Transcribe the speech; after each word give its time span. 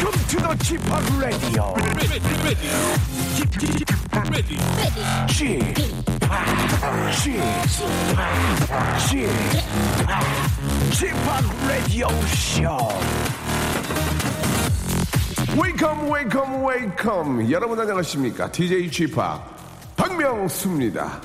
Welcome 0.00 0.24
to 0.28 0.36
the 0.40 0.56
Chip 0.64 0.80
Radio. 1.20 1.76
Chip, 5.28 5.76
Chip, 9.08 9.28
Chip, 10.90 11.16
Radio 11.68 12.08
Show. 12.28 12.88
Welcome, 15.54 16.08
welcome, 16.08 16.62
welcome. 16.62 17.50
여러분 17.50 17.78
안녕하십니까? 17.78 18.50
DJ 18.50 18.90
Chip 18.90 19.20
박명수입니다. 19.96 21.20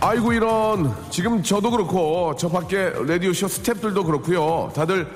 아이고 0.00 0.32
이런 0.32 0.94
지금 1.10 1.42
저도 1.42 1.70
그렇고 1.70 2.34
저 2.38 2.48
밖에 2.48 2.90
라디오쇼 2.90 3.46
스탭들도 3.46 4.04
그렇고요. 4.04 4.70
다들 4.74 5.06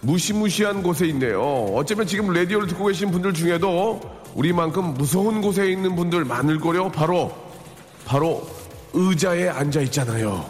무시무시한 0.00 0.82
곳에 0.82 1.06
있네요. 1.06 1.40
어쩌면 1.74 2.06
지금 2.06 2.32
라디오를 2.32 2.66
듣고 2.68 2.86
계신 2.86 3.10
분들 3.10 3.32
중에도 3.32 4.00
우리만큼 4.34 4.94
무서운 4.94 5.40
곳에 5.40 5.70
있는 5.70 5.96
분들 5.96 6.24
많을 6.24 6.58
거요. 6.58 6.90
바로 6.90 7.32
바로 8.04 8.46
의자에 8.92 9.48
앉아 9.48 9.80
있잖아요. 9.82 10.44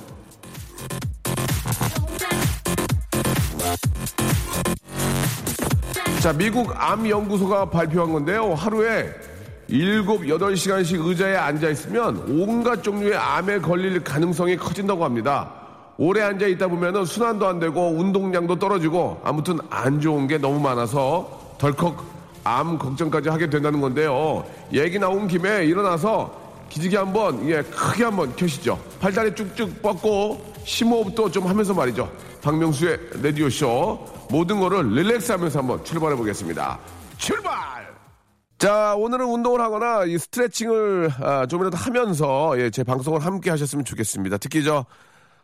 자 6.21 6.33
미국 6.33 6.73
암연구소가 6.75 7.69
발표한 7.69 8.13
건데요. 8.13 8.55
하루에 8.55 9.11
7, 9.69 10.03
8시간씩 10.05 11.07
의자에 11.07 11.37
앉아 11.37 11.71
있으면 11.71 12.17
온갖 12.29 12.83
종류의 12.83 13.17
암에 13.17 13.61
걸릴 13.61 14.03
가능성이 14.05 14.57
커진다고 14.57 15.05
합니다. 15.05 15.51
오래 15.97 16.23
앉아 16.23 16.47
있다 16.47 16.69
보면 16.69 17.05
순환도 17.05 17.47
안 17.47 17.61
되고 17.61 17.91
운동량도 17.91 18.59
떨어지고 18.59 19.21
아무튼 19.25 19.59
안 19.71 20.01
좋은 20.01 20.27
게 20.27 20.39
너무 20.39 20.61
많아서 20.61 21.55
덜컥 21.59 22.05
암 22.43 22.79
걱정까지 22.79 23.29
하게 23.29 23.49
된다는 23.49 23.81
건데요. 23.81 24.45
얘기 24.73 24.99
나온 24.99 25.29
김에 25.29 25.65
일어나서 25.65 26.43
기지개 26.69 26.97
한번 26.97 27.49
예 27.49 27.63
크게 27.63 28.05
한번 28.05 28.35
켜시죠. 28.37 28.79
팔다리 29.01 29.35
쭉쭉 29.35 29.81
뻗고 29.81 30.55
심호흡도 30.65 31.31
좀 31.31 31.47
하면서 31.47 31.73
말이죠. 31.73 32.11
박명수의 32.43 32.99
라디오 33.23 33.49
쇼 33.49 34.07
모든 34.31 34.61
거를 34.61 34.93
릴렉스하면서 34.93 35.59
한번 35.59 35.85
출발해 35.85 36.17
보겠습니다. 36.17 36.79
출발! 37.17 37.84
자, 38.65 38.95
오늘은 38.97 39.27
운동을 39.27 39.61
하거나 39.61 40.05
이 40.07 40.17
스트레칭을 40.17 41.11
아, 41.21 41.45
좀이라도 41.45 41.77
하면서 41.77 42.55
예, 42.59 42.71
제 42.71 42.83
방송을 42.83 43.21
함께 43.23 43.51
하셨으면 43.51 43.85
좋겠습니다. 43.85 44.39
특히 44.39 44.65
저, 44.65 44.87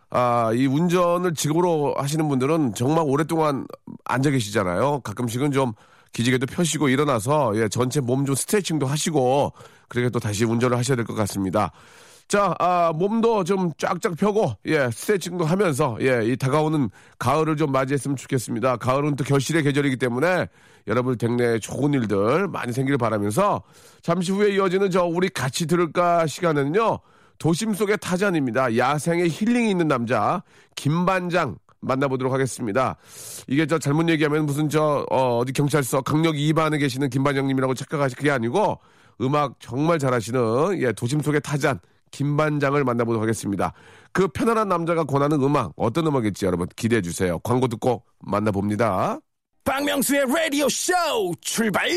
아, 0.09 0.51
이 0.55 0.65
운전을 0.65 1.35
직업으로 1.35 1.97
하시는 1.99 2.27
분들은 2.27 2.73
정말 2.75 3.05
오랫동안 3.07 3.67
앉아 4.07 4.31
계시잖아요. 4.31 5.01
가끔씩은 5.01 5.53
좀 5.53 5.75
기지개도 6.15 6.47
펴시고 6.47 6.89
일어나서 6.89 7.53
예, 7.57 7.69
전체 7.69 8.01
몸 8.01 8.25
좀 8.25 8.35
스트레칭도 8.35 8.87
하시고 8.87 9.53
그렇게 9.89 10.09
또 10.09 10.19
다시 10.19 10.47
운전을 10.47 10.79
하셔야 10.79 10.97
될 10.97 11.05
것 11.05 11.13
같습니다. 11.13 11.73
자, 12.27 12.55
아, 12.59 12.91
몸도 12.95 13.45
좀 13.45 13.71
쫙쫙 13.77 14.17
펴고, 14.17 14.55
예, 14.67 14.89
스트레칭도 14.91 15.45
하면서, 15.45 15.99
예, 16.01 16.23
이 16.25 16.37
다가오는 16.37 16.89
가을을 17.19 17.57
좀 17.59 17.71
맞이했으면 17.73 18.17
좋겠습니다. 18.17 18.77
가을은 18.79 19.17
또 19.17 19.25
결실의 19.25 19.63
계절이기 19.65 19.97
때문에 19.97 20.47
여러분 20.87 21.17
댁내에 21.17 21.59
좋은 21.59 21.95
일들 21.95 22.49
많이 22.49 22.73
생기를 22.73 22.99
바라면서 22.99 23.63
잠시 24.03 24.33
후에 24.33 24.55
이어지는 24.55 24.91
저 24.91 25.05
우리 25.05 25.29
같이 25.29 25.67
들을까 25.67 26.27
시간은요, 26.27 26.99
도심 27.39 27.75
속의 27.75 27.99
타잔입니다. 28.01 28.77
야생의 28.77 29.29
힐링이 29.31 29.71
있는 29.71 29.89
남자, 29.89 30.43
김반장. 30.77 31.57
만나보도록 31.83 32.33
하겠습니다. 32.33 32.97
이게 33.49 33.67
저 33.67 33.79
잘못 33.79 34.09
얘기하면 34.11 34.45
무슨 34.45 34.69
저, 34.69 35.07
어, 35.11 35.43
디 35.47 35.55
경찰서 35.55 36.03
강력 36.03 36.35
2반에 36.35 36.79
계시는 36.79 37.09
김반장님이라고 37.09 37.73
착각하실 37.73 38.19
그게 38.19 38.31
아니고 38.31 38.79
음악 39.23 39.55
정말 39.61 39.99
잘하시는, 39.99 40.83
예, 40.83 40.93
도심 40.93 41.23
속의 41.23 41.41
타잔. 41.41 41.81
김반장을 42.11 42.83
만나보도록 42.85 43.23
하겠습니다. 43.23 43.73
그 44.13 44.29
편안한 44.29 44.69
남자가 44.69 45.05
권하는 45.05 45.43
음악 45.43 45.73
어떤 45.77 46.07
음악일지 46.07 46.45
여러분 46.45 46.67
기대해 46.75 47.03
주세요. 47.03 47.39
광고 47.39 47.69
듣고 47.69 48.03
만나봅니다. 48.19 49.21
박명수의 49.65 50.27
라디오 50.27 50.69
쇼 50.69 50.93
출발! 51.41 51.89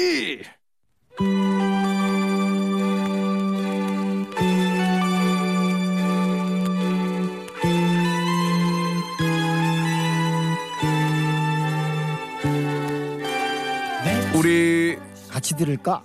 우리 14.36 14.98
같이 15.30 15.56
들을까? 15.56 16.04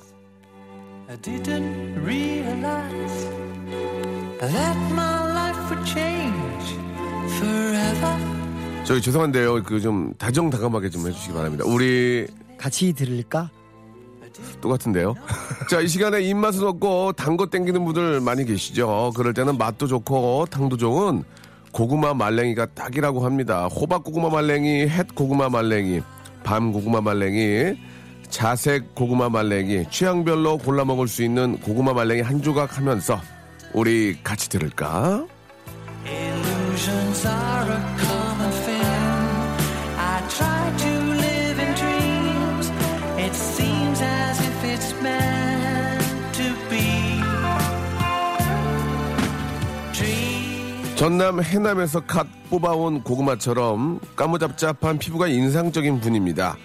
I 1.09 1.17
didn't 1.17 2.05
realize 2.05 3.25
that 4.41 4.77
my 4.93 5.33
life 5.33 5.71
would 5.71 5.85
change 5.87 6.77
forever. 7.39 8.28
저기 8.89 9.03
죄송한데요. 9.03 9.63
그 9.65 9.81
좀 9.81 10.15
다정다감하게 10.19 10.89
좀 10.91 11.07
해주시기 11.07 11.35
바랍니다. 11.35 11.65
우리 11.67 12.27
같이 12.57 12.93
들을까? 12.95 13.51
똑같은데요. 14.61 15.15
자, 15.71 15.81
이 15.81 15.89
시간에 15.89 16.21
입맛은 16.23 16.65
없고 16.67 17.13
단 17.13 17.37
거 17.37 17.47
땡기는 17.47 17.85
분들 17.85 18.21
많이 18.21 18.45
계시죠. 18.45 19.13
그럴 19.15 19.35
때는 19.35 19.59
맛도 19.59 19.87
좋고 19.87 20.47
탕도 20.51 20.77
좋은 20.79 21.23
고구마 21.71 22.15
말랭이가 22.15 22.67
딱이라고 22.75 23.25
합니다. 23.25 23.67
호박 23.67 24.05
고구마 24.05 24.31
말랭이, 24.31 24.89
햇 24.89 25.15
고구마 25.15 25.49
말랭이, 25.51 26.01
밤 26.43 26.73
고구마 26.73 27.01
말랭이, 27.03 27.75
자색 28.31 28.95
고구마 28.95 29.29
말랭이, 29.29 29.91
취향별로 29.91 30.59
골라 30.59 30.85
먹을 30.85 31.09
수 31.09 31.23
있는 31.23 31.59
고구마 31.61 31.93
말랭이 31.93 32.23
한 32.23 32.43
조각 32.43 32.79
하면서 32.79 33.21
우리 33.75 34.17
같이 34.25 34.49
들을까? 34.49 35.27
전남 50.99 51.41
해남에서 51.41 52.01
갓 52.01 52.27
뽑아온 52.51 53.05
고구마처럼 53.05 54.01
까무잡잡한 54.17 54.99
피부가 54.99 55.29
인상적인 55.29 56.01
분입니다. 56.01 56.57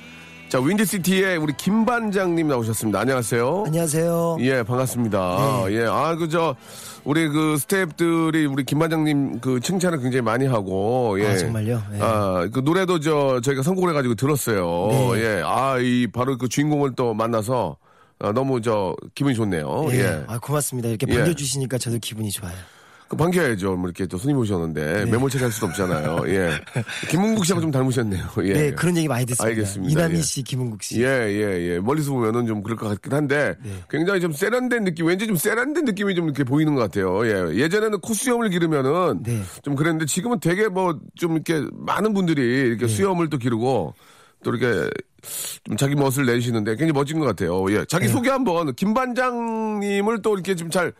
자, 0.49 0.59
윈디시티의 0.59 1.38
우리 1.38 1.53
김반장님 1.55 2.47
나오셨습니다. 2.47 2.99
안녕하세요. 2.99 3.66
안녕하세요. 3.67 4.37
예, 4.40 4.63
반갑습니다. 4.63 5.66
예, 5.69 5.85
아, 5.85 6.16
그, 6.16 6.29
저, 6.29 6.55
우리 7.03 7.28
그 7.28 7.58
스태프들이 7.59 8.47
우리 8.47 8.63
김반장님 8.63 9.40
그 9.40 9.59
칭찬을 9.59 9.99
굉장히 9.99 10.23
많이 10.23 10.47
하고, 10.47 11.16
예. 11.19 11.28
아, 11.28 11.37
정말요? 11.37 11.84
예. 11.93 11.99
아, 12.02 12.47
그 12.52 12.61
노래도 12.61 12.99
저, 12.99 13.40
저희가 13.40 13.61
선곡을 13.61 13.91
해가지고 13.91 14.16
들었어요. 14.16 14.87
네. 15.13 15.22
예. 15.22 15.43
아, 15.46 15.78
이, 15.78 16.08
바로 16.08 16.40
그 16.40 16.49
주인공을 16.49 16.96
또 16.96 17.13
만나서, 17.13 17.78
아, 18.17 18.31
너무 18.31 18.61
저, 18.61 18.96
기분이 19.13 19.35
좋네요. 19.35 19.90
예. 19.91 19.99
예. 19.99 20.23
아, 20.25 20.40
고맙습니다. 20.40 20.90
이렇게 20.90 21.05
예. 21.08 21.17
반겨주시니까 21.17 21.78
저도 21.78 21.99
기분이 21.99 22.31
좋아요. 22.31 22.55
그 23.13 23.17
반겨야죠. 23.17 23.75
뭐 23.75 23.85
이렇게 23.89 24.05
또 24.05 24.17
손님 24.17 24.37
오셨는데 24.37 25.05
매몰차게 25.05 25.43
할 25.43 25.51
수도 25.51 25.67
없잖아요. 25.67 26.23
예. 26.27 26.51
김문국 27.09 27.45
씨하고 27.45 27.61
좀 27.61 27.71
닮으셨네요. 27.71 28.23
예. 28.43 28.53
네, 28.53 28.71
그런 28.71 28.97
얘기 28.97 29.07
많이 29.07 29.25
듣습니다. 29.25 29.49
알겠습니다. 29.49 29.91
이남희 29.91 30.17
예. 30.17 30.21
씨, 30.21 30.43
김은국 30.43 30.83
씨. 30.83 31.01
예, 31.01 31.05
예, 31.07 31.69
예. 31.73 31.79
멀리서 31.79 32.11
보면은 32.11 32.45
좀 32.47 32.61
그럴 32.63 32.77
것 32.77 32.87
같긴 32.89 33.13
한데 33.13 33.55
네. 33.63 33.71
굉장히 33.89 34.19
좀 34.21 34.31
세련된 34.31 34.83
느낌, 34.83 35.05
왠지 35.07 35.27
좀 35.27 35.35
세련된 35.35 35.85
느낌이 35.85 36.15
좀 36.15 36.25
이렇게 36.25 36.43
보이는 36.43 36.73
것 36.75 36.81
같아요. 36.81 37.25
예. 37.27 37.55
예전에는 37.57 37.99
코수염을 37.99 38.49
기르면은 38.49 39.23
네. 39.23 39.41
좀 39.63 39.75
그랬는데 39.75 40.05
지금은 40.05 40.39
되게 40.39 40.67
뭐 40.67 40.93
좀 41.15 41.33
이렇게 41.33 41.65
많은 41.73 42.13
분들이 42.13 42.41
이렇게 42.41 42.87
수염을 42.87 43.29
또 43.29 43.37
기르고 43.37 43.93
또 44.43 44.53
이렇게 44.53 44.89
좀 45.63 45.77
자기 45.77 45.95
멋을 45.95 46.25
내시는데 46.25 46.71
굉장히 46.71 46.91
멋진 46.91 47.19
것 47.19 47.25
같아요. 47.25 47.65
예. 47.71 47.85
자기 47.85 48.07
소개 48.07 48.29
한번 48.29 48.73
김 48.75 48.93
반장님을 48.93 50.21
또 50.21 50.33
이렇게 50.33 50.55
좀 50.55 50.69
잘 50.69 50.91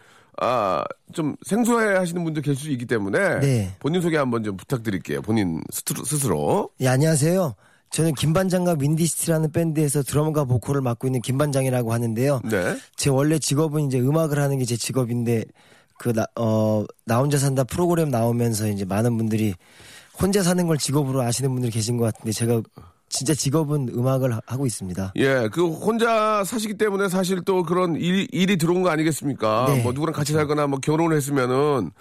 아, 0.42 0.84
좀 1.14 1.36
생소해 1.46 1.96
하시는 1.98 2.24
분들 2.24 2.42
계실 2.42 2.64
수 2.64 2.72
있기 2.72 2.86
때문에 2.86 3.40
네. 3.40 3.76
본인 3.80 4.02
소개 4.02 4.18
한번 4.18 4.44
좀 4.44 4.58
부탁드릴게요. 4.58 5.22
본인 5.22 5.62
스스로. 5.72 6.04
스스로. 6.04 6.70
예, 6.82 6.88
안녕하세요. 6.88 7.56
저는 7.92 8.16
김반장과 8.16 8.78
윈디시티라는 8.80 9.52
밴드에서 9.52 10.02
드럼과 10.02 10.46
보컬을 10.46 10.82
맡고 10.82 11.08
있는 11.08 11.22
김반장이라고 11.22 11.94
하는데요. 11.94 12.42
네. 12.50 12.76
제 12.96 13.10
원래 13.12 13.38
직업은 13.38 13.86
이제 13.88 14.00
음악을 14.00 14.40
하는 14.40 14.58
게 14.58 14.66
제 14.66 14.76
직업인데 14.76 15.46
그나 16.00 16.26
어 16.36 16.86
나 17.06 17.20
혼자 17.20 17.38
산다 17.38 17.64
프로그램 17.64 18.10
나오면서 18.10 18.68
이제 18.70 18.84
많은 18.86 19.16
분들이 19.18 19.54
혼자 20.20 20.42
사는 20.42 20.66
걸 20.66 20.78
직업으로 20.80 21.22
아시는 21.22 21.52
분들이 21.52 21.72
계신 21.72 21.98
것 21.98 22.06
같은데 22.06 22.32
제가 22.32 22.62
진짜 23.14 23.34
직업은 23.36 23.90
음악을 23.94 24.34
하- 24.34 24.42
하고 24.48 24.66
있습니다. 24.66 25.14
예, 25.18 25.48
그 25.52 25.68
혼자 25.70 26.44
사시기 26.44 26.74
때문에 26.80 27.10
사실 27.10 27.42
또 27.46 27.62
그런 27.62 27.96
일, 27.96 28.28
일이 28.32 28.58
들어온 28.58 28.82
거 28.82 28.90
아니겠습니까? 28.90 29.66
네, 29.70 29.84
뭐 29.84 29.92
누구랑 29.94 30.14
같이 30.14 30.34
살거나 30.34 30.66
뭐 30.66 30.80
결혼을 30.80 31.16
했으면은 31.16 31.92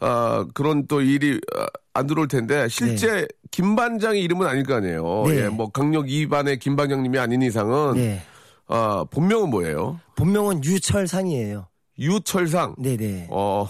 아 0.00 0.46
그런 0.54 0.86
또 0.86 1.02
일이 1.02 1.38
아, 1.54 1.66
안 1.92 2.06
들어올 2.06 2.28
텐데 2.28 2.66
실제 2.68 3.28
김 3.50 3.76
반장의 3.76 4.22
이름은 4.22 4.46
아닐 4.46 4.64
거 4.64 4.74
아니에요. 4.74 5.24
네. 5.28 5.44
예, 5.44 5.48
뭐 5.48 5.68
강력 5.70 6.06
2반의 6.06 6.58
김 6.58 6.76
반장님이 6.76 7.18
아닌 7.18 7.42
이상은 7.42 7.94
네. 7.94 8.22
아 8.66 9.04
본명은 9.10 9.50
뭐예요? 9.50 10.00
본명은 10.16 10.64
유철상이에요. 10.64 11.68
유철상. 11.98 12.76
네네. 12.78 13.28
어 13.30 13.68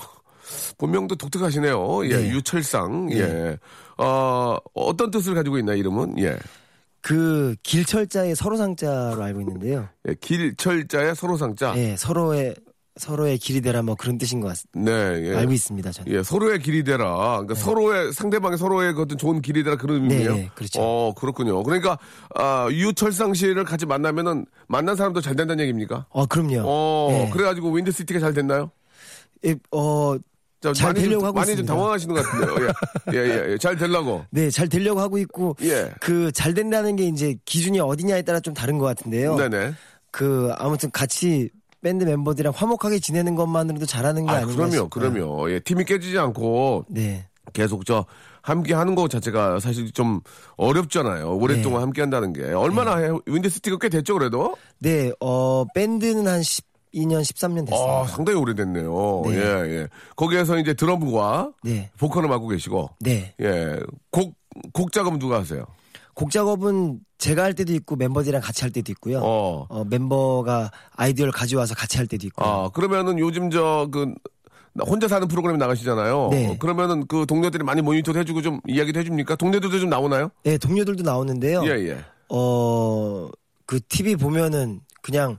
본명도 0.79 1.17
독특하시네요. 1.17 2.07
예, 2.07 2.17
네. 2.17 2.29
유철상. 2.31 3.09
예. 3.13 3.59
어 3.99 4.57
어떤 4.75 5.11
뜻을 5.11 5.35
가지고 5.35 5.59
있나 5.59 5.75
이름은? 5.75 6.19
예. 6.21 6.39
그 7.05 7.55
길철자의 7.63 8.35
서로상자로 8.35 9.23
알고 9.23 9.43
있는데요. 9.43 9.91
예, 10.09 10.15
길철자의 10.15 11.15
서로상자. 11.15 11.75
예, 11.77 11.97
서로의 11.99 12.55
서로의 12.97 13.37
길이 13.37 13.61
되라 13.61 13.83
뭐 13.83 13.95
그런 13.95 14.17
뜻인 14.17 14.41
것 14.41 14.49
같습니다. 14.49 14.91
네, 14.91 15.29
예. 15.29 15.37
알고 15.37 15.53
있습니다, 15.53 15.93
저는. 15.93 16.11
예, 16.11 16.23
서로의 16.23 16.61
길이 16.61 16.83
되라. 16.83 17.43
그러니까 17.43 17.57
서로의 17.57 18.11
상대방의 18.15 18.57
서로의 18.57 18.95
그 18.95 19.03
어떤 19.03 19.19
좋은 19.19 19.43
길이 19.43 19.63
되라 19.63 19.77
그런 19.77 20.09
네, 20.09 20.15
의미예요. 20.15 20.35
네, 20.35 20.51
그렇죠. 20.55 20.81
어, 20.81 21.13
그렇군요. 21.15 21.63
그러니까 21.63 21.99
아, 22.37 22.69
유철상 22.71 23.35
씨를 23.35 23.65
같이 23.65 23.85
만나면은 23.85 24.47
만난 24.67 24.97
사람도 24.97 25.21
잘 25.21 25.37
된다는 25.37 25.61
얘기입니까? 25.65 26.07
어, 26.09 26.25
그럼요. 26.25 26.63
어, 26.65 27.09
네. 27.11 27.31
그래가지고 27.35 27.71
윈드시티가 27.71 28.19
잘 28.19 28.33
됐나요? 28.33 28.71
예, 29.45 29.57
어, 29.73 30.17
자, 30.17 30.23
잘 30.73 30.95
되려고 30.95 31.21
좀, 31.21 31.25
하고 31.27 31.35
많이 31.35 31.47
좀 31.47 31.53
있습니다. 31.53 31.75
당황하시는 31.75 32.15
것 32.15 32.23
같은데요. 32.25 32.69
예, 33.13 33.17
예, 33.19 33.19
예, 33.49 33.53
예. 33.53 33.59
잘 33.59 33.77
되려고. 33.77 34.25
네, 34.31 34.49
잘 34.51 34.69
되려고 34.69 35.01
하고 35.01 35.19
있고 35.19 35.57
예. 35.63 35.91
그 36.01 36.31
잘 36.33 36.55
된다는 36.55 36.97
게 36.97 37.05
이제 37.07 37.37
기준이 37.45 37.81
어디냐에 37.81 38.23
따라 38.23 38.41
좀 38.41 38.55
다른 38.55 38.79
것 38.79 38.87
같은데요. 38.87 39.37
네네. 39.37 39.75
그 40.11 40.51
아무튼 40.57 40.91
같이 40.93 41.51
밴드 41.83 42.05
멤버들이랑 42.05 42.53
화목하게 42.57 42.99
지내는 42.99 43.35
것만으로도 43.35 43.85
잘하는 43.85 44.25
게 44.27 44.33
아, 44.33 44.37
아, 44.37 44.41
닌가 44.45 44.55
그럼요, 44.69 44.89
그럼요. 44.89 45.51
예, 45.51 45.61
팀이 45.61 45.85
깨지지 45.85 46.19
않고 46.19 46.87
네. 46.89 47.27
계속 47.53 47.85
저 47.85 48.07
함께 48.41 48.75
하는 48.75 48.95
것 48.95 49.11
자체가 49.11 49.61
사실 49.61 49.91
좀 49.93 50.21
어렵잖아요. 50.57 51.37
오랫동안 51.37 51.79
네. 51.81 51.85
함께 51.85 52.01
한다는 52.03 52.33
게. 52.33 52.45
얼마나 52.53 52.97
해요? 52.99 53.21
윈드시티가 53.27 53.79
꽤 53.81 53.89
됐죠, 53.89 54.15
그래도? 54.15 54.57
네, 54.79 55.13
어, 55.21 55.65
밴드는 55.75 56.27
한 56.27 56.43
12년, 56.95 57.21
13년 57.21 57.67
됐습니다. 57.67 58.01
아, 58.03 58.07
상당히 58.07 58.39
오래됐네요. 58.39 59.23
네. 59.27 59.35
예, 59.35 59.41
예. 59.81 59.89
거기에서 60.17 60.59
이제 60.59 60.75
드럼과 60.75 61.53
네. 61.63 61.91
보컬을 61.99 62.29
맡고 62.29 62.49
계시고, 62.49 62.91
네. 63.01 63.35
예. 63.41 63.79
곡, 64.11 64.35
곡 64.73 64.93
작업은 64.93 65.19
누가 65.19 65.41
하세요? 65.41 65.67
곡 66.15 66.31
작업은 66.31 67.01
제가 67.19 67.43
할 67.43 67.55
때도 67.55 67.73
있고 67.75 67.97
멤버들이랑 67.97 68.41
같이 68.41 68.63
할 68.63 68.71
때도 68.71 68.93
있고요. 68.93 69.19
어. 69.23 69.67
어, 69.69 69.85
멤버가 69.85 70.71
아이디어를 70.93 71.33
가져와서 71.33 71.75
같이 71.75 71.97
할 71.97 72.07
때도 72.07 72.27
있고. 72.29 72.45
아, 72.45 72.69
그러면은 72.71 73.19
요즘 73.19 73.51
저, 73.51 73.89
그, 73.91 74.15
나 74.73 74.85
혼자 74.87 75.09
사는 75.09 75.27
프로그램 75.27 75.59
나가시잖아요. 75.59 76.29
네. 76.31 76.51
어, 76.51 76.57
그러면은 76.59 77.07
그 77.07 77.27
동료들이 77.27 77.65
많이 77.65 77.83
모니터도 77.83 78.19
해주고 78.21 78.43
좀 78.43 78.61
이야기도 78.67 79.01
해줍니까? 79.01 79.37
동료들도 79.37 79.81
좀 79.81 79.91
나오나요? 79.91 80.31
네, 80.45 80.57
동료들도 80.59 81.03
나오는데요. 81.03 81.65
예, 81.65 81.71
예. 81.89 82.05
어, 82.29 83.29
그 83.67 83.81
TV 83.89 84.17
보면은 84.17 84.81
그냥 85.03 85.39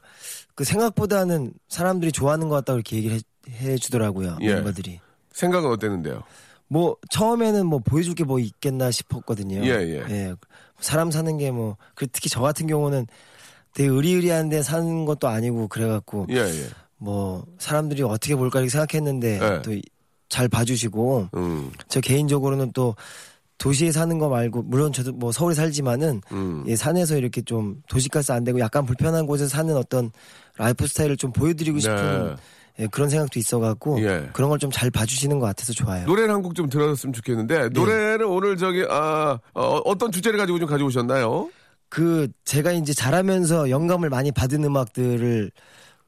그 0.56 0.64
생각보다는 0.64 1.54
사람들이 1.68 2.12
좋아하는 2.12 2.50
것 2.50 2.56
같다고 2.56 2.78
이렇게 2.80 2.96
얘기를 2.98 3.18
해, 3.50 3.72
해 3.72 3.78
주더라고요. 3.78 4.38
예. 4.42 4.56
멤버들이. 4.56 5.00
생각은 5.34 5.70
어땠는데요? 5.70 6.24
뭐 6.68 6.96
처음에는 7.10 7.66
뭐 7.66 7.80
보여줄 7.80 8.16
게 8.16 8.24
뭐 8.24 8.40
있겠나 8.40 8.90
싶었거든요. 8.90 9.64
예, 9.66 9.70
예. 9.70 10.34
사람 10.80 11.12
사는 11.12 11.38
게 11.38 11.52
뭐, 11.52 11.78
그 11.94 12.08
특히 12.08 12.30
저 12.30 12.42
같은 12.42 12.66
경우는 12.68 13.06
되게 13.74 13.90
의리의리한데 13.90 14.64
사는 14.64 15.06
것도 15.06 15.28
아니고 15.28 15.68
그래갖고 15.68 16.28
예, 16.32 16.38
예. 16.38 16.68
뭐 16.98 17.46
사람들이 17.60 18.02
어떻게 18.04 18.36
볼까 18.36 18.60
이렇게 18.60 18.70
생각했는데 18.72 19.40
예. 19.42 19.62
또잘 19.62 20.48
봐주시고 20.48 21.30
음, 21.36 21.72
저 21.90 22.00
개인적으로는 22.00 22.72
또 22.72 22.96
도시에 23.58 23.92
사는 23.92 24.18
거 24.18 24.30
말고 24.30 24.64
물론 24.64 24.92
저도 24.92 25.12
뭐 25.14 25.32
서울에 25.32 25.54
살지만은 25.56 26.22
음. 26.32 26.64
예, 26.68 26.76
산에서 26.76 27.18
이렇게 27.18 27.42
좀 27.42 27.82
도시가스 27.90 28.32
안 28.32 28.44
되고 28.44 28.60
약간 28.60 28.86
불편한 28.86 29.28
곳에 29.28 29.48
사는 29.48 29.76
어떤 29.76 30.12
라이프 30.58 30.88
스타일을 30.88 31.18
좀 31.18 31.32
보여드리고 31.32 31.80
싶은 31.80 32.36
예, 32.80 32.88
그런 32.88 33.10
생각도 33.10 33.40
있어갖고 33.40 34.02
예. 34.02 34.30
그런 34.34 34.50
걸 34.50 34.60
좀 34.60 34.70
잘 34.72 34.92
봐주시는 34.92 35.40
것 35.40 35.46
같아서 35.46 35.72
좋아요. 35.74 36.06
노래를 36.06 36.34
한 36.34 36.42
곡 36.42 36.56
좀 36.56 36.68
들었으면 36.70 37.14
좋겠는데, 37.14 37.70
노래를 37.70 38.26
오늘 38.26 38.58
저기, 38.58 38.86
아, 38.90 39.40
어, 39.54 39.62
어떤 39.86 40.12
주제를 40.12 40.38
가지고 40.38 40.60
좀 40.60 40.68
가져오셨나요? 40.68 41.50
그 41.88 42.28
제가 42.44 42.74
이제 42.74 42.92
자라면서 42.94 43.70
영감을 43.70 44.10
많이 44.10 44.32
받은 44.32 44.64
음악들을 44.64 45.52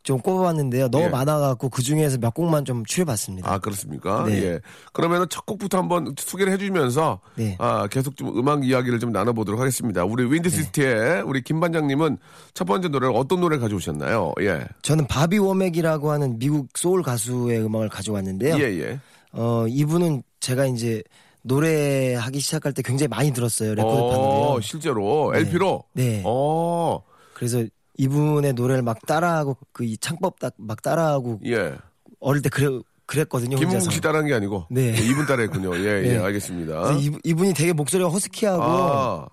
좀 0.08 0.22
꼽아봤는데요. 0.22 0.88
너무 0.88 1.04
예. 1.04 1.10
많아갖고 1.10 1.68
그 1.68 1.84
중에서 1.84 2.18
몇 2.18 2.34
곡만 2.34 2.64
좀 2.64 2.86
추려봤습니다. 2.86 3.52
아, 3.52 3.58
그렇습니까? 3.58 4.24
네. 4.24 4.42
예. 4.42 4.60
그러면은 4.94 5.28
첫 5.30 5.46
곡부터 5.46 5.78
한번 5.78 6.16
소개를 6.18 6.54
해주면서, 6.54 7.20
네. 7.36 7.58
아, 7.60 7.88
계속 7.88 8.16
좀 8.16 8.30
음악 8.40 8.66
이야기를 8.66 9.00
좀 9.00 9.12
나눠보도록 9.12 9.60
하겠습니다. 9.60 10.06
우리 10.06 10.24
네. 10.24 10.32
윈드시티의 10.32 11.24
우리 11.24 11.42
김 11.42 11.60
반장님은 11.60 12.20
첫 12.54 12.64
번째 12.64 12.88
노래를 12.88 13.14
어떤 13.18 13.42
노래를 13.42 13.60
가져오셨나요? 13.60 14.32
예. 14.44 14.66
저는 14.82 15.08
바비 15.08 15.40
워맥이라고 15.40 16.10
하는 16.10 16.40
미국 16.40 16.70
소울 16.76 17.04
가수의 17.04 17.62
음악을 17.66 17.90
가져왔는데요. 17.90 18.56
예, 18.60 18.80
예. 18.80 19.00
어 19.34 19.66
이분은 19.68 20.24
제가 20.40 20.68
이제 20.68 21.04
노래하기 21.42 22.40
시작할 22.40 22.72
때 22.72 22.82
굉장히 22.82 23.10
많이 23.10 23.34
들었어요 23.34 23.76
레코드 23.76 23.94
어, 23.94 24.10
판으로요. 24.10 24.62
실제로 24.62 25.32
네. 25.34 25.40
LP로. 25.40 25.84
네. 25.92 26.22
어, 26.26 27.04
그래서 27.34 27.66
이분의 27.98 28.54
노래를 28.54 28.82
막 28.84 29.00
따라하고 29.06 29.58
그 29.72 29.84
이 29.84 29.98
창법 29.98 30.40
딱막 30.40 30.82
따라하고 30.82 31.40
예. 31.46 31.76
어릴 32.20 32.42
때 32.42 32.50
그래 32.50 32.68
그랬거든요. 33.06 33.56
김웅 33.58 33.72
혼자서. 33.74 33.90
씨 33.92 34.02
따라한 34.02 34.28
게 34.28 34.34
아니고. 34.34 34.66
네. 34.70 34.94
예, 34.98 35.02
이분 35.02 35.26
따라했군요. 35.26 35.76
예, 35.78 36.04
예, 36.06 36.14
네. 36.14 36.18
알겠습니다. 36.18 36.82
그래서 36.82 37.00
이, 37.00 37.12
이분이 37.24 37.54
되게 37.54 37.72
목소리가 37.74 38.10
허스키하고 38.10 38.62
아, 38.64 39.28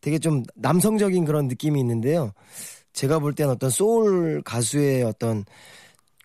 되게 0.00 0.18
좀 0.18 0.42
남성적인 0.54 1.24
그런 1.26 1.46
느낌이 1.48 1.78
있는데요. 1.80 2.32
제가 2.94 3.18
볼 3.18 3.34
때는 3.34 3.52
어떤 3.52 3.68
소울 3.70 4.40
가수의 4.42 5.02
어떤 5.04 5.44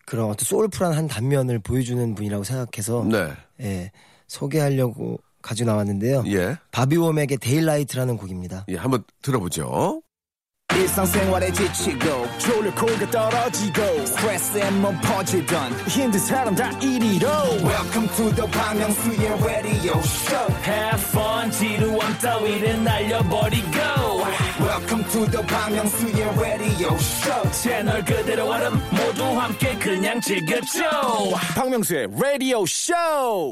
그런 0.06 0.30
어떤 0.30 0.44
soulful한 0.44 0.94
한 0.94 1.06
단면을 1.06 1.58
보여주는 1.58 2.14
분이라고 2.14 2.42
생각해서 2.44 3.04
네. 3.04 3.30
예, 3.60 3.90
소개하려고 4.26 5.18
가지고 5.42 5.70
나왔는데요. 5.72 6.24
예. 6.28 6.56
바비 6.72 6.96
워맥의 6.96 7.36
Daylight라는 7.36 8.16
곡입니다. 8.16 8.64
예, 8.68 8.76
한번 8.76 9.04
들어보죠. 9.20 10.00
일상생활에 10.72 11.52
지치고, 11.52 12.26
졸려 12.38 12.74
코가 12.74 13.10
떨어지고, 13.10 14.06
스트레스에 14.06 14.70
몸 14.72 14.98
퍼지던, 15.02 15.72
힘든 15.86 16.18
사람 16.18 16.54
다 16.54 16.70
이리로. 16.80 17.28
welcome 17.62 18.08
to 18.16 18.34
the 18.34 18.46
Park 18.50 18.80
Myung-soo's 18.80 19.44
radio 19.44 19.98
show 20.00 20.52
Have 20.64 21.00
fun 21.10 21.50
지루함 21.50 22.18
따위를 22.18 22.82
날려버리고 22.82 23.78
welcome 24.60 25.04
to 25.10 25.26
the 25.30 25.42
Myung-soo's 25.42 26.38
radio 26.40 26.94
show 26.94 27.50
채널 27.50 28.04
그대로 28.04 28.48
얼음 28.48 28.74
모두 28.90 29.24
함께 29.24 29.76
그냥 29.78 30.20
즐겨줘 30.20 30.82
박명수의 31.56 32.08
라디오 32.20 32.64
쇼 32.66 32.94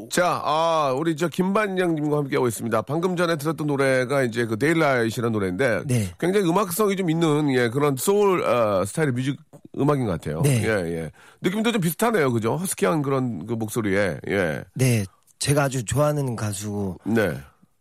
자, 0.09 0.41
아, 0.43 0.93
우리 0.97 1.15
저 1.15 1.27
김반장님과 1.27 2.17
함께하고 2.17 2.47
있습니다. 2.47 2.81
방금 2.83 3.15
전에 3.15 3.35
들었던 3.35 3.67
노래가 3.67 4.23
이제 4.23 4.45
그 4.45 4.57
Daylight라는 4.57 5.31
노래인데 5.31 5.81
네. 5.85 6.09
굉장히 6.19 6.47
음악성이 6.49 6.95
좀 6.95 7.09
있는 7.09 7.53
예, 7.53 7.69
그런 7.69 7.95
소울 7.97 8.43
어, 8.43 8.85
스타일의 8.85 9.13
뮤직 9.13 9.37
음악인 9.77 10.05
것 10.05 10.11
같아요. 10.13 10.41
네. 10.41 10.63
예, 10.63 10.69
예. 10.69 11.11
느낌도 11.41 11.71
좀 11.71 11.81
비슷하네요. 11.81 12.31
그죠? 12.31 12.55
허스키한 12.55 13.01
그런 13.01 13.45
그 13.45 13.53
목소리에. 13.53 14.19
예. 14.29 14.63
네, 14.73 15.03
제가 15.39 15.63
아주 15.63 15.83
좋아하는 15.83 16.35
가수고 16.35 16.97
네. 17.05 17.33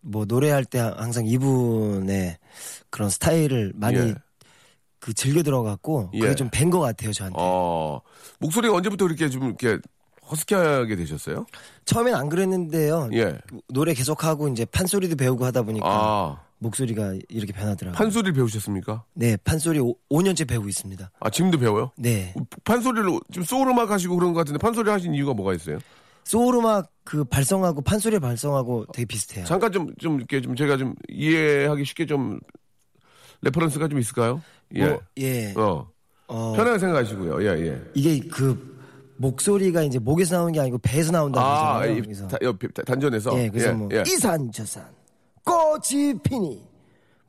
뭐 0.02 0.24
노래할 0.26 0.64
때 0.64 0.78
항상 0.78 1.26
이분의 1.26 2.36
그런 2.90 3.08
스타일을 3.08 3.72
많이 3.74 3.98
예. 3.98 4.14
그 4.98 5.12
즐겨 5.14 5.42
들어갔고 5.42 6.10
그게 6.10 6.28
예. 6.28 6.34
좀뵌 6.34 6.70
것 6.70 6.80
같아요 6.80 7.12
저한테. 7.12 7.36
어, 7.38 8.00
목소리가 8.38 8.74
언제부터 8.74 9.06
이렇게 9.06 9.28
좀 9.28 9.44
이렇게 9.44 9.78
허스키하게 10.30 10.96
되셨어요? 10.96 11.46
처음엔 11.84 12.14
안 12.14 12.28
그랬는데요. 12.28 13.10
예. 13.14 13.38
노래 13.68 13.94
계속 13.94 14.24
하고 14.24 14.48
이제 14.48 14.64
판소리도 14.64 15.16
배우고 15.16 15.44
하다 15.44 15.62
보니까 15.62 15.86
아, 15.86 16.40
목소리가 16.58 17.14
이렇게 17.28 17.52
변하더라고요. 17.52 17.96
판소리를 17.96 18.32
배우셨습니까? 18.32 19.04
네, 19.14 19.36
판소리 19.38 19.80
5, 19.80 19.94
5년째 20.10 20.48
배우고 20.48 20.68
있습니다. 20.68 21.10
아, 21.18 21.30
지금도 21.30 21.58
배워요? 21.58 21.90
네. 21.96 22.34
판소리를 22.64 23.10
지금 23.30 23.44
소울 23.44 23.68
음악 23.68 23.90
하시고 23.90 24.16
그런 24.16 24.32
것 24.32 24.38
같은데 24.40 24.58
판소리 24.58 24.88
하신 24.90 25.14
이유가 25.14 25.34
뭐가 25.34 25.54
있어요? 25.54 25.78
소울 26.24 26.56
음악 26.56 26.90
그 27.04 27.24
발성하고 27.24 27.82
판소리 27.82 28.18
발성하고 28.18 28.86
되게 28.92 29.06
비슷해요. 29.06 29.44
잠깐 29.44 29.72
좀 29.72 29.88
좀 29.98 30.16
이렇게 30.18 30.40
좀 30.40 30.54
제가 30.54 30.76
좀 30.76 30.94
이해하기 31.08 31.84
쉽게 31.84 32.06
좀 32.06 32.38
reference가 33.42 33.88
좀 33.88 33.98
있을까요? 33.98 34.40
예. 34.74 34.86
뭐, 34.88 35.00
예. 35.18 35.52
어. 35.56 35.88
어, 36.28 36.52
편하게 36.56 36.78
생각하시고요. 36.78 37.42
예, 37.42 37.66
예. 37.66 37.82
이게 37.94 38.20
그 38.28 38.72
목소리가 39.18 39.82
이제 39.82 39.98
목에서 39.98 40.36
나오는 40.36 40.52
게 40.52 40.60
아니고 40.60 40.78
배에서 40.78 41.12
나온다고 41.12 41.44
아, 41.46 41.80
그래서 41.80 42.26
다, 42.28 42.38
다- 42.38 42.82
단전에서. 42.84 43.38
예, 43.38 43.48
그래서 43.50 43.72
뭐 43.74 43.88
이산 44.06 44.50
저산 44.52 44.84
꽃이 45.44 46.14
피니 46.22 46.62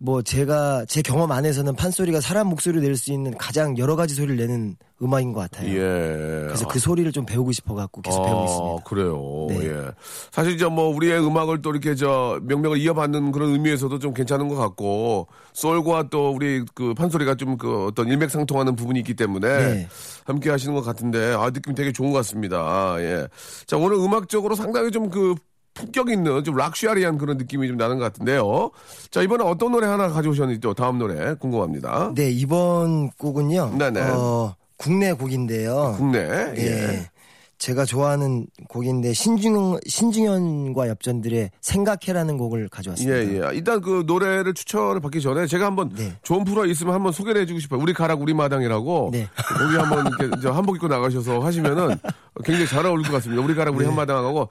뭐 0.00 0.22
제가 0.22 0.84
제 0.86 1.02
경험 1.02 1.32
안에서는 1.32 1.74
판소리가 1.74 2.20
사람 2.20 2.46
목소리를 2.48 2.82
낼 2.86 2.96
수 2.96 3.12
있는 3.12 3.36
가장 3.36 3.76
여러 3.78 3.96
가지 3.96 4.14
소리를 4.14 4.36
내는 4.36 4.76
음악인 5.00 5.32
것 5.32 5.40
같아요. 5.40 5.68
예. 5.70 6.44
그래서 6.46 6.66
그 6.66 6.80
소리를 6.80 7.10
좀 7.12 7.24
배우고 7.24 7.52
싶어 7.52 7.74
갖고 7.74 8.00
계속 8.02 8.24
배우고 8.24 8.44
있습니다. 8.44 8.84
그래요. 8.84 9.46
네. 9.48 9.66
예. 9.68 9.90
사실 10.32 10.52
이제 10.54 10.66
뭐 10.66 10.88
우리의 10.88 11.24
음악을 11.24 11.62
또 11.62 11.70
이렇게 11.70 11.94
저 11.94 12.40
명명을 12.42 12.78
이어받는 12.78 13.30
그런 13.32 13.50
의미에서도 13.50 13.98
좀 14.00 14.14
괜찮은 14.14 14.48
것 14.48 14.56
같고 14.56 15.28
소울과 15.52 16.08
또 16.10 16.30
우리 16.30 16.64
그 16.74 16.94
판소리가 16.94 17.34
좀 17.34 17.56
그 17.58 17.86
어떤 17.86 18.06
일맥상통하는 18.08 18.76
부분이 18.76 18.98
있기 19.00 19.14
때문에 19.14 19.48
네. 19.48 19.88
함께 20.24 20.50
하시는 20.50 20.74
것 20.74 20.82
같은데 20.82 21.34
아 21.34 21.50
느낌 21.50 21.74
되게 21.74 21.90
좋은 21.92 22.10
것 22.10 22.18
같습니다. 22.18 22.96
예. 23.00 23.26
자 23.66 23.76
오늘 23.76 23.96
음악적으로 23.96 24.54
상당히 24.54 24.90
좀 24.92 25.08
그 25.10 25.34
품격 25.78 26.10
있는 26.10 26.42
좀 26.42 26.56
락슈아리한 26.56 27.18
그런 27.18 27.36
느낌이 27.36 27.68
좀 27.68 27.76
나는 27.76 27.98
것 27.98 28.04
같은데요. 28.04 28.70
자 29.10 29.22
이번에 29.22 29.44
어떤 29.44 29.70
노래 29.72 29.86
하나 29.86 30.08
가져오셨는지 30.08 30.60
또 30.60 30.74
다음 30.74 30.98
노래 30.98 31.34
궁금합니다. 31.34 32.12
네 32.14 32.30
이번 32.30 33.10
곡은요. 33.12 33.76
네네. 33.78 34.00
어, 34.00 34.56
국내 34.76 35.12
곡인데요. 35.12 35.94
국내 35.96 36.18
예. 36.18 36.58
예. 36.58 37.10
제가 37.58 37.84
좋아하는 37.84 38.46
곡인데 38.68 39.12
신중 39.12 39.78
신중현과 39.84 40.88
엽전들의 40.88 41.50
생각해라는 41.60 42.38
곡을 42.38 42.68
가져왔습니다. 42.68 43.18
예, 43.18 43.22
예. 43.22 43.56
일단 43.56 43.80
그 43.80 44.04
노래를 44.06 44.54
추천을 44.54 45.00
받기 45.00 45.20
전에 45.20 45.48
제가 45.48 45.66
한번 45.66 45.90
네. 45.94 46.12
좋은 46.22 46.44
프로 46.44 46.64
있으면 46.66 46.94
한번 46.94 47.10
소개를 47.10 47.40
해주고 47.42 47.58
싶어요. 47.58 47.80
우리 47.80 47.92
가락 47.92 48.20
우리 48.20 48.32
마당이라고. 48.32 49.10
네. 49.12 49.28
거기 49.58 49.76
한번 49.76 50.06
이렇게 50.20 50.48
한복 50.48 50.76
입고 50.76 50.86
나가셔서 50.86 51.40
하시면은 51.40 51.98
굉장히 52.44 52.68
잘 52.68 52.86
어울릴 52.86 53.04
것 53.08 53.14
같습니다. 53.14 53.42
우리 53.42 53.56
가락 53.56 53.74
우리 53.74 53.84
한마당하고 53.84 54.48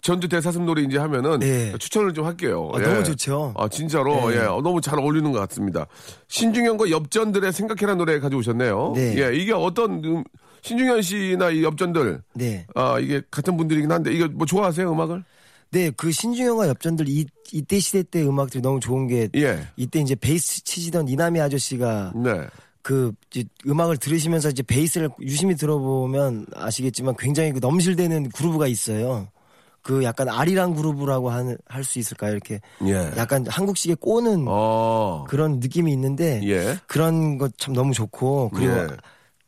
전주 0.00 0.28
대사슴 0.28 0.64
놀이 0.64 0.84
이제 0.84 0.98
하면은 0.98 1.40
네. 1.40 1.72
추천을 1.78 2.14
좀 2.14 2.24
할게요. 2.24 2.70
아, 2.74 2.80
예. 2.80 2.84
너무 2.84 3.04
좋죠. 3.04 3.54
아, 3.56 3.68
진짜로. 3.68 4.30
네. 4.30 4.36
예. 4.36 4.40
어, 4.40 4.60
너무 4.62 4.80
잘 4.80 4.98
어울리는 4.98 5.30
것 5.30 5.38
같습니다. 5.40 5.86
신중현과 6.28 6.90
엽전들의 6.90 7.52
생각해라 7.52 7.94
노래 7.96 8.18
가져오셨네요. 8.18 8.92
네. 8.96 9.18
예. 9.18 9.36
이게 9.36 9.52
어떤, 9.52 10.02
음, 10.04 10.24
신중현 10.62 11.02
씨나 11.02 11.50
이 11.50 11.62
엽전들. 11.62 12.22
네. 12.34 12.66
아, 12.74 12.98
이게 12.98 13.20
같은 13.30 13.56
분들이긴 13.56 13.90
한데, 13.92 14.12
이거 14.12 14.28
뭐 14.28 14.46
좋아하세요, 14.46 14.90
음악을? 14.90 15.22
네, 15.72 15.90
그 15.96 16.10
신중현과 16.10 16.68
엽전들 16.68 17.08
이, 17.08 17.26
이때 17.52 17.78
시대 17.78 18.02
때 18.02 18.22
음악들이 18.22 18.60
너무 18.60 18.80
좋은 18.80 19.06
게 19.06 19.28
예. 19.36 19.66
이때 19.76 20.00
이제 20.00 20.14
베이스 20.14 20.64
치시던 20.64 21.08
이남희 21.08 21.40
아저씨가 21.40 22.12
네. 22.16 22.46
그 22.82 23.12
음악을 23.68 23.98
들으시면서 23.98 24.50
이제 24.50 24.62
베이스를 24.62 25.10
유심히 25.20 25.54
들어보면 25.54 26.46
아시겠지만 26.54 27.14
굉장히 27.18 27.52
그 27.52 27.60
넘실대는 27.60 28.30
그루브가 28.30 28.66
있어요. 28.66 29.28
그 29.82 30.02
약간 30.04 30.28
아리랑 30.28 30.74
그루브라고 30.74 31.30
할 31.30 31.84
수 31.84 31.98
있을까요? 31.98 32.32
이렇게 32.32 32.60
예. 32.86 33.10
약간 33.16 33.46
한국식의 33.46 33.96
꼬는 33.96 34.44
어. 34.48 35.24
그런 35.28 35.58
느낌이 35.60 35.90
있는데 35.92 36.40
예. 36.44 36.76
그런 36.86 37.38
것 37.38 37.52
참 37.56 37.74
너무 37.74 37.92
좋고 37.94 38.50
그리고 38.54 38.72
예. 38.76 38.86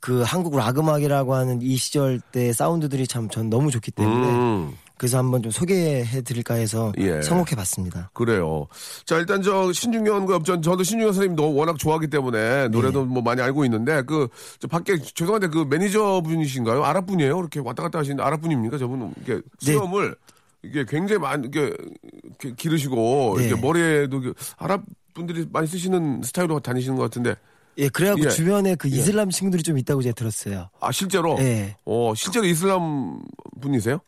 그 0.01 0.23
한국 0.23 0.57
락 0.57 0.79
음악이라고 0.79 1.35
하는 1.35 1.61
이 1.63 1.77
시절 1.77 2.21
때 2.21 2.53
사운드들이 2.53 3.07
참 3.07 3.29
전 3.29 3.49
너무 3.51 3.71
좋기 3.71 3.91
때문에 3.93 4.27
음, 4.27 4.73
그래서 5.03 5.19
한번 5.19 5.43
좀 5.43 5.51
소개해 5.51 6.23
드릴까 6.23 6.55
해서 6.55 6.93
예. 6.99 7.21
선곡해 7.23 7.57
봤습니다. 7.57 8.09
그래요. 8.13 8.69
자, 9.05 9.19
일단 9.19 9.43
저 9.43 9.73
신중현과 9.73 10.35
엽전, 10.35 10.63
저도 10.63 10.85
신중현 10.85 11.13
선생님도 11.13 11.57
워낙 11.57 11.77
좋아하기 11.77 12.07
때문에 12.07 12.69
노래도 12.69 13.05
뭐 13.05 13.21
많이 13.21 13.43
알고 13.43 13.65
있는데 13.65 14.03
그, 14.03 14.29
저 14.61 14.69
밖에, 14.69 14.97
죄송한데 15.01 15.49
그 15.49 15.67
매니저 15.69 16.23
분이신가요? 16.25 16.85
아랍 16.85 17.07
분이에요? 17.07 17.37
이렇게 17.37 17.59
왔다 17.59 17.83
갔다 17.83 17.99
하시는 17.99 18.21
아랍 18.21 18.43
분입니까? 18.43 18.79
저분은 18.79 19.15
이게 19.21 19.35
네. 19.35 19.41
수염을 19.59 20.15
이게 20.63 20.85
굉장히 20.89 21.21
많이, 21.21 21.49
이렇게 21.53 22.55
기르시고, 22.57 23.35
네. 23.39 23.49
이렇게 23.49 23.61
머리에도 23.61 24.21
그 24.21 24.35
아랍 24.57 24.83
분들이 25.15 25.49
많이 25.53 25.67
쓰시는 25.67 26.23
스타일로 26.23 26.61
다니시는 26.61 26.97
것 26.97 27.03
같은데, 27.03 27.35
예, 27.79 27.89
그래갖고 27.89 28.27
예. 28.27 28.29
주변에 28.29 28.77
그 28.77 28.87
이슬람 28.87 29.31
친구들이 29.31 29.65
좀 29.65 29.79
있다고 29.79 30.01
제가 30.03 30.15
들었어요. 30.15 30.69
아, 30.79 30.93
실제로? 30.93 31.37
예. 31.41 31.75
어, 31.87 32.13
실제로 32.15 32.47
이슬람 32.47 33.21
분이세요? 33.61 33.99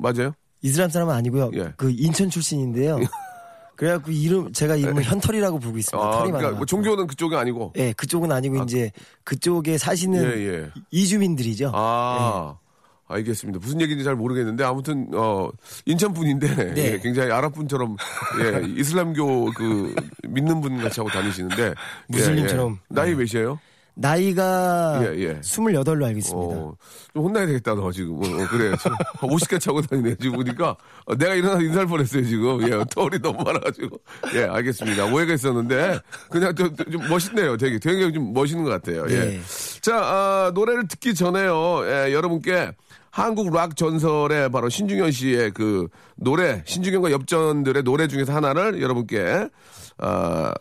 어, 0.00 0.12
맞아요? 0.12 0.34
이슬람 0.62 0.90
사람은 0.90 1.14
아니고요. 1.14 1.50
예. 1.54 1.72
그 1.76 1.90
인천 1.90 2.28
출신인데요. 2.30 2.98
그래갖고 3.76 4.10
이름 4.10 4.52
제가 4.52 4.76
이름을 4.76 5.02
현털이라고 5.04 5.58
부르고 5.58 5.78
있습니다. 5.78 6.06
아, 6.06 6.10
털이 6.10 6.24
그러니까 6.26 6.48
많아. 6.48 6.56
뭐 6.58 6.66
종교는 6.66 7.06
그쪽이 7.06 7.34
아니고. 7.34 7.72
예, 7.76 7.94
그쪽은 7.94 8.30
아니고 8.30 8.62
이제 8.64 8.92
그쪽에 9.24 9.78
사시는 9.78 10.22
예, 10.22 10.46
예. 10.48 10.70
이주민들이죠. 10.90 11.72
아, 11.74 12.58
알겠습니다. 13.08 13.58
무슨 13.58 13.80
얘기인지 13.80 14.04
잘 14.04 14.16
모르겠는데 14.16 14.64
아무튼 14.64 15.08
어 15.14 15.48
인천 15.86 16.12
분인데 16.12 16.74
네. 16.74 16.74
예, 16.92 16.98
굉장히 16.98 17.32
아랍 17.32 17.54
분처럼 17.54 17.96
예, 18.42 18.62
이슬람교 18.78 19.52
그 19.52 19.94
믿는 20.28 20.60
분 20.60 20.76
같이 20.82 21.00
하고 21.00 21.08
다니시는데 21.08 21.72
무슬림처럼. 22.08 22.72
예, 22.72 22.74
예. 22.74 22.94
나이 22.94 23.14
네. 23.14 23.24
몇이에요? 23.24 23.58
나이가 23.94 25.00
예, 25.02 25.18
예. 25.18 25.40
28로 25.40 26.04
알고 26.04 26.18
있습니다. 26.18 26.56
어, 26.56 26.74
좀 27.12 27.24
혼나야 27.24 27.46
되겠다, 27.46 27.74
너 27.74 27.90
지금. 27.92 28.16
어, 28.16 28.20
어, 28.20 28.46
그래. 28.48 28.72
50개 29.20 29.60
차고 29.60 29.82
다니네, 29.82 30.16
지금 30.20 30.36
보니까. 30.36 30.76
어, 31.04 31.14
내가 31.16 31.34
일어나서 31.34 31.62
인사할 31.62 31.86
뻔했어요, 31.86 32.24
지금. 32.24 32.62
예, 32.62 32.84
털이 32.90 33.20
너무 33.20 33.42
많아가지고. 33.42 33.98
예, 34.34 34.44
알겠습니다. 34.44 35.06
오해가 35.06 35.34
있었는데, 35.34 35.98
그냥 36.30 36.54
좀, 36.54 36.74
좀 36.76 37.08
멋있네요. 37.08 37.56
되게. 37.56 37.78
되게 37.78 38.10
좀 38.12 38.32
멋있는 38.32 38.64
것 38.64 38.70
같아요. 38.70 39.04
예. 39.10 39.18
네. 39.18 39.40
자, 39.80 39.96
아, 39.96 40.52
노래를 40.54 40.88
듣기 40.88 41.14
전에요. 41.14 41.82
예, 41.86 42.12
여러분께 42.12 42.72
한국 43.10 43.52
락 43.52 43.76
전설의 43.76 44.50
바로 44.50 44.68
신중현 44.68 45.10
씨의 45.10 45.50
그 45.50 45.88
노래, 46.16 46.62
신중현과 46.64 47.10
엽전들의 47.10 47.82
노래 47.82 48.06
중에서 48.06 48.32
하나를 48.32 48.80
여러분께, 48.80 49.48
아, 49.98 50.52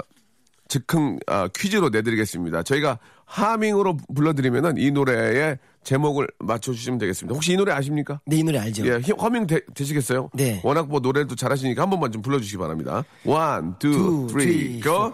즉흥 0.70 1.18
아, 1.28 1.50
퀴즈로 1.54 1.90
내드리겠습니다. 1.90 2.64
저희가 2.64 3.00
허밍으로 3.30 3.98
불러드리면은 4.16 4.78
이 4.78 4.90
노래의 4.90 5.60
제목을 5.84 6.28
맞춰주시면 6.40 6.98
되겠습니다. 6.98 7.34
혹시 7.36 7.54
이 7.54 7.56
노래 7.56 7.72
아십니까? 7.72 8.20
네, 8.26 8.38
이 8.38 8.44
노래 8.44 8.58
알죠? 8.58 8.86
예, 8.88 9.00
히- 9.00 9.12
허밍 9.12 9.46
되, 9.46 9.62
되시겠어요? 9.76 10.30
네. 10.34 10.60
워낙 10.64 10.88
뭐 10.90 11.00
노래도 11.00 11.36
잘하시니까 11.36 11.82
한 11.84 11.90
번만 11.92 12.12
좀 12.12 12.22
불러주시기 12.24 12.58
바랍니다. 12.58 13.06
one, 13.24 13.76
two, 13.78 13.92
Two, 13.92 14.80
three, 14.80 14.82
three, 14.82 15.03
go! 15.03 15.14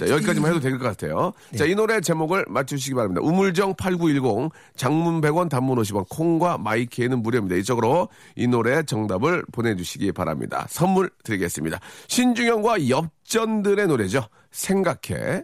자, 0.00 0.08
여기까지만 0.08 0.50
해도 0.50 0.60
될 0.60 0.78
것 0.78 0.84
같아요. 0.84 1.32
자, 1.56 1.64
이 1.64 1.74
노래 1.74 2.00
제목을 2.00 2.44
맞추시기 2.48 2.94
바랍니다. 2.94 3.20
우물정 3.22 3.74
8910, 3.76 4.50
장문 4.76 5.20
100원, 5.20 5.48
단문 5.48 5.78
50원, 5.78 6.08
콩과 6.08 6.58
my 6.58 6.76
K는 6.76 7.22
무료입니다. 7.22 7.56
이쪽으로 7.56 8.08
이 8.36 8.46
노래 8.46 8.82
정답을 8.82 9.44
보내주시기 9.52 10.12
바랍니다. 10.12 10.66
선물 10.68 11.10
드리겠습니다. 11.24 11.78
신중현과 12.08 12.88
엽전들의 12.88 13.86
노래죠. 13.86 14.26
생각해. 14.50 15.42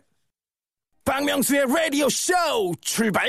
박명수의 1.05 1.65
라디오 1.75 2.09
쇼 2.11 2.35
출발 2.81 3.29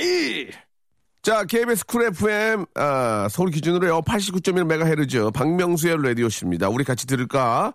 자, 1.21 1.43
KBS 1.43 1.86
쿨 1.86 2.03
FM, 2.05 2.65
아, 2.75 3.27
서울 3.29 3.51
기준으로요, 3.51 4.01
89.1MHz, 4.01 5.33
박명수의 5.33 6.01
라디오 6.01 6.24
쇼입니다. 6.24 6.69
우리 6.69 6.83
같이 6.86 7.05
들을까? 7.07 7.74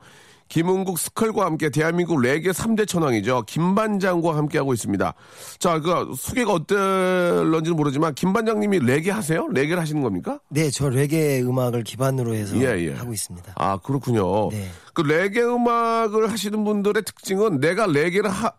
김흥국 0.54 1.00
스컬과 1.00 1.46
함께 1.46 1.68
대한민국 1.68 2.20
레게 2.20 2.52
3대 2.52 2.86
천왕이죠. 2.86 3.42
김반장과 3.44 4.36
함께하고 4.36 4.72
있습니다. 4.72 5.14
자, 5.58 5.80
그, 5.80 6.14
소개가 6.16 6.52
어떨런지는 6.52 7.76
모르지만, 7.76 8.14
김반장님이 8.14 8.78
레게 8.78 9.10
하세요? 9.10 9.48
레게를 9.48 9.80
하시는 9.80 10.00
겁니까? 10.00 10.38
네, 10.50 10.70
저 10.70 10.88
레게 10.88 11.42
음악을 11.42 11.82
기반으로 11.82 12.36
해서 12.36 12.56
예, 12.58 12.86
예. 12.86 12.92
하고 12.92 13.12
있습니다. 13.12 13.54
아, 13.56 13.78
그렇군요. 13.78 14.50
네. 14.50 14.68
그 14.92 15.00
레게 15.00 15.42
음악을 15.42 16.30
하시는 16.30 16.62
분들의 16.62 17.02
특징은 17.02 17.58
내가 17.58 17.88
레게를 17.88 18.30
하, 18.30 18.52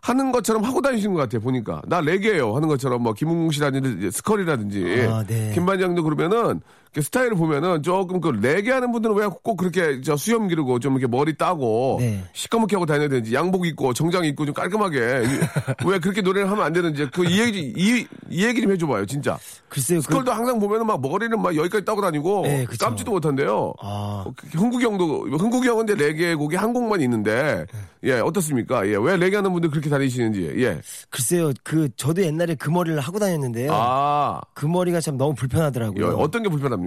하는 0.00 0.32
것처럼 0.32 0.64
하고 0.64 0.80
다니시는 0.80 1.12
것 1.12 1.20
같아요, 1.20 1.42
보니까. 1.42 1.82
나 1.86 2.00
레게예요 2.00 2.56
하는 2.56 2.66
것처럼, 2.66 3.02
뭐, 3.02 3.12
김웅 3.12 3.50
씨라든지, 3.50 4.10
스컬이라든지, 4.10 5.06
아, 5.06 5.22
네. 5.28 5.50
김반장도 5.52 6.02
그러면은, 6.02 6.62
스타일을 7.00 7.36
보면은 7.36 7.82
조금 7.82 8.20
그 8.20 8.28
레게 8.28 8.70
하는 8.70 8.92
분들은 8.92 9.14
왜 9.16 9.26
꼭 9.42 9.56
그렇게 9.56 10.00
저 10.02 10.16
수염 10.16 10.46
기르고 10.48 10.78
좀 10.78 10.92
이렇게 10.98 11.06
머리 11.06 11.34
따고, 11.36 11.96
네. 12.00 12.22
시커멓게 12.34 12.76
하고 12.76 12.84
다녀야 12.86 13.08
되는지, 13.08 13.34
양복 13.34 13.66
입고, 13.66 13.94
정장 13.94 14.24
입고 14.24 14.44
좀 14.44 14.54
깔끔하게, 14.54 14.98
이- 14.98 15.86
왜 15.88 15.98
그렇게 15.98 16.20
노래를 16.20 16.50
하면 16.50 16.64
안 16.64 16.72
되는지, 16.72 17.06
그 17.10 17.24
이 17.24 17.40
얘기, 17.40 17.72
이, 17.76 18.06
이 18.28 18.44
얘기 18.44 18.60
좀 18.60 18.72
해줘봐요, 18.72 19.06
진짜. 19.06 19.38
글쎄요, 19.70 20.00
그, 20.00 20.02
스컬도 20.02 20.32
항상 20.32 20.58
보면은 20.58 20.86
막 20.86 21.00
머리는 21.00 21.40
막 21.40 21.56
여기까지 21.56 21.84
따고 21.84 22.02
다니고, 22.02 22.42
네. 22.42 22.66
감지도 22.78 23.12
못한대요. 23.12 23.72
아, 23.80 24.24
어, 24.26 24.32
흥국이 24.52 24.84
형도 24.84 25.22
흥국이 25.38 25.66
형은 25.68 25.84
이제 25.84 25.94
레게 25.94 26.34
곡이 26.34 26.56
한 26.56 26.72
곡만 26.74 27.00
있는데 27.00 27.64
예 28.04 28.14
어떻습니까? 28.18 28.86
예왜 28.86 29.16
레게 29.16 29.36
하는 29.36 29.52
분들 29.52 29.70
그렇게 29.70 29.88
다니시는지 29.88 30.52
예. 30.58 30.80
글쎄요, 31.08 31.52
그, 31.62 31.88
저도 31.96 32.22
옛날에 32.22 32.54
그 32.56 32.68
머리를 32.70 32.98
하고 33.00 33.18
다녔는데요. 33.18 33.70
아 33.72 34.40
그 34.54 34.66
머리가 34.66 35.00
참 35.00 35.16
너무 35.16 35.34
불편하더라고요. 35.34 36.06
예, 36.06 36.10
어떤 36.22 36.42
게 36.42 36.48
불편합니까? 36.48 36.81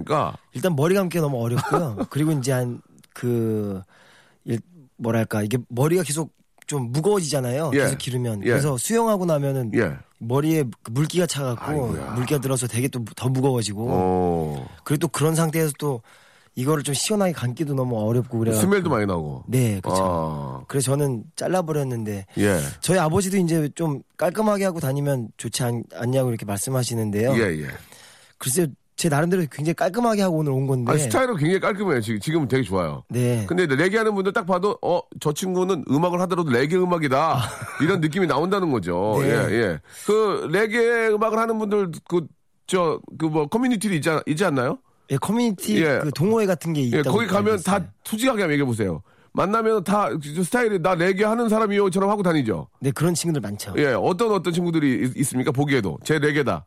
일단 0.52 0.74
머리 0.76 0.94
감기 0.94 1.18
너무 1.18 1.40
어렵고요. 1.42 2.06
그리고 2.10 2.32
이제 2.32 2.52
한 2.52 2.80
그 3.14 3.80
뭐랄까 4.98 5.42
이게 5.42 5.58
머리가 5.68 6.02
계속 6.02 6.30
좀 6.66 6.90
무거워지잖아요. 6.92 7.70
예. 7.74 7.78
계속 7.78 7.98
기르면 7.98 8.42
예. 8.44 8.50
그래서 8.50 8.76
수영하고 8.76 9.24
나면은 9.24 9.70
예. 9.74 9.96
머리에 10.18 10.64
그 10.82 10.90
물기가 10.90 11.26
차갖고 11.26 11.64
아이고야. 11.64 12.10
물기가 12.12 12.40
들어서 12.40 12.66
되게 12.66 12.88
또 12.88 13.04
더 13.16 13.28
무거워지고 13.28 13.86
어 13.90 14.68
그리고 14.84 15.00
또 15.00 15.08
그런 15.08 15.34
상태에서 15.34 15.72
또 15.78 16.02
이거를 16.56 16.82
좀 16.82 16.94
시원하게 16.94 17.32
감기도 17.32 17.74
너무 17.74 17.98
어렵고 18.06 18.38
그래요. 18.38 18.54
스멜도 18.54 18.88
많이 18.90 19.06
나고. 19.06 19.44
네, 19.46 19.80
그렇죠. 19.80 20.02
아, 20.02 20.64
그래서 20.68 20.92
저는 20.92 21.24
잘라버렸는데 21.36 22.26
예. 22.38 22.60
저희 22.80 22.98
아버지도 22.98 23.36
이제 23.36 23.68
좀 23.74 24.02
깔끔하게 24.16 24.64
하고 24.64 24.80
다니면 24.80 25.28
좋지 25.36 25.62
않, 25.62 25.84
않냐고 25.94 26.30
이렇게 26.30 26.44
말씀하시는데요. 26.46 27.34
예, 27.34 27.62
예. 27.62 27.66
글쎄요, 28.38 28.66
제 28.96 29.10
나름대로 29.10 29.44
굉장히 29.50 29.74
깔끔하게 29.74 30.22
하고 30.22 30.38
오늘 30.38 30.52
온 30.52 30.66
건데. 30.66 30.90
아, 30.90 30.96
스타일은 30.96 31.36
굉장히 31.36 31.60
깔끔해요. 31.60 32.00
지금, 32.00 32.18
지금은 32.18 32.48
되게 32.48 32.62
좋아요. 32.62 33.04
네. 33.10 33.44
근데 33.46 33.66
레게 33.66 33.98
하는 33.98 34.14
분들 34.14 34.32
딱 34.32 34.46
봐도, 34.46 34.78
어, 34.82 35.00
저 35.20 35.32
친구는 35.34 35.84
음악을 35.90 36.18
하더라도 36.22 36.50
레게 36.50 36.76
음악이다. 36.76 37.38
이런 37.82 38.00
느낌이 38.00 38.26
나온다는 38.26 38.72
거죠. 38.72 39.18
네. 39.20 39.28
예, 39.28 39.52
예. 39.52 39.80
그, 40.06 40.48
레게 40.50 41.08
음악을 41.08 41.38
하는 41.38 41.58
분들, 41.58 41.92
그, 42.08 42.26
저, 42.66 42.98
그 43.18 43.26
뭐, 43.26 43.46
커뮤니티를 43.46 43.96
있지, 43.96 44.08
않- 44.08 44.22
있지 44.26 44.44
않나요? 44.46 44.78
예, 45.10 45.18
커뮤니티 45.18 45.82
예. 45.84 46.00
그 46.02 46.10
동호회 46.12 46.46
같은 46.46 46.72
게 46.72 46.80
예, 46.80 46.86
있다고 46.86 47.12
거기 47.18 47.26
가면 47.26 47.60
다. 47.64 47.84
투지하게 48.02 48.42
한번 48.42 48.52
얘기해 48.54 48.66
보세요. 48.66 49.02
만나면 49.32 49.84
다 49.84 50.08
스타일이 50.42 50.80
나 50.80 50.94
레게 50.94 51.22
하는 51.22 51.50
사람이요처럼 51.50 52.08
하고 52.10 52.22
다니죠. 52.22 52.68
네 52.80 52.90
그런 52.90 53.12
친구들 53.14 53.42
많죠. 53.42 53.74
예, 53.76 53.88
어떤 53.92 54.32
어떤 54.32 54.52
친구들이 54.52 55.06
있, 55.10 55.16
있습니까? 55.18 55.52
보기에도 55.52 55.98
쟤 56.02 56.18
레게다. 56.18 56.64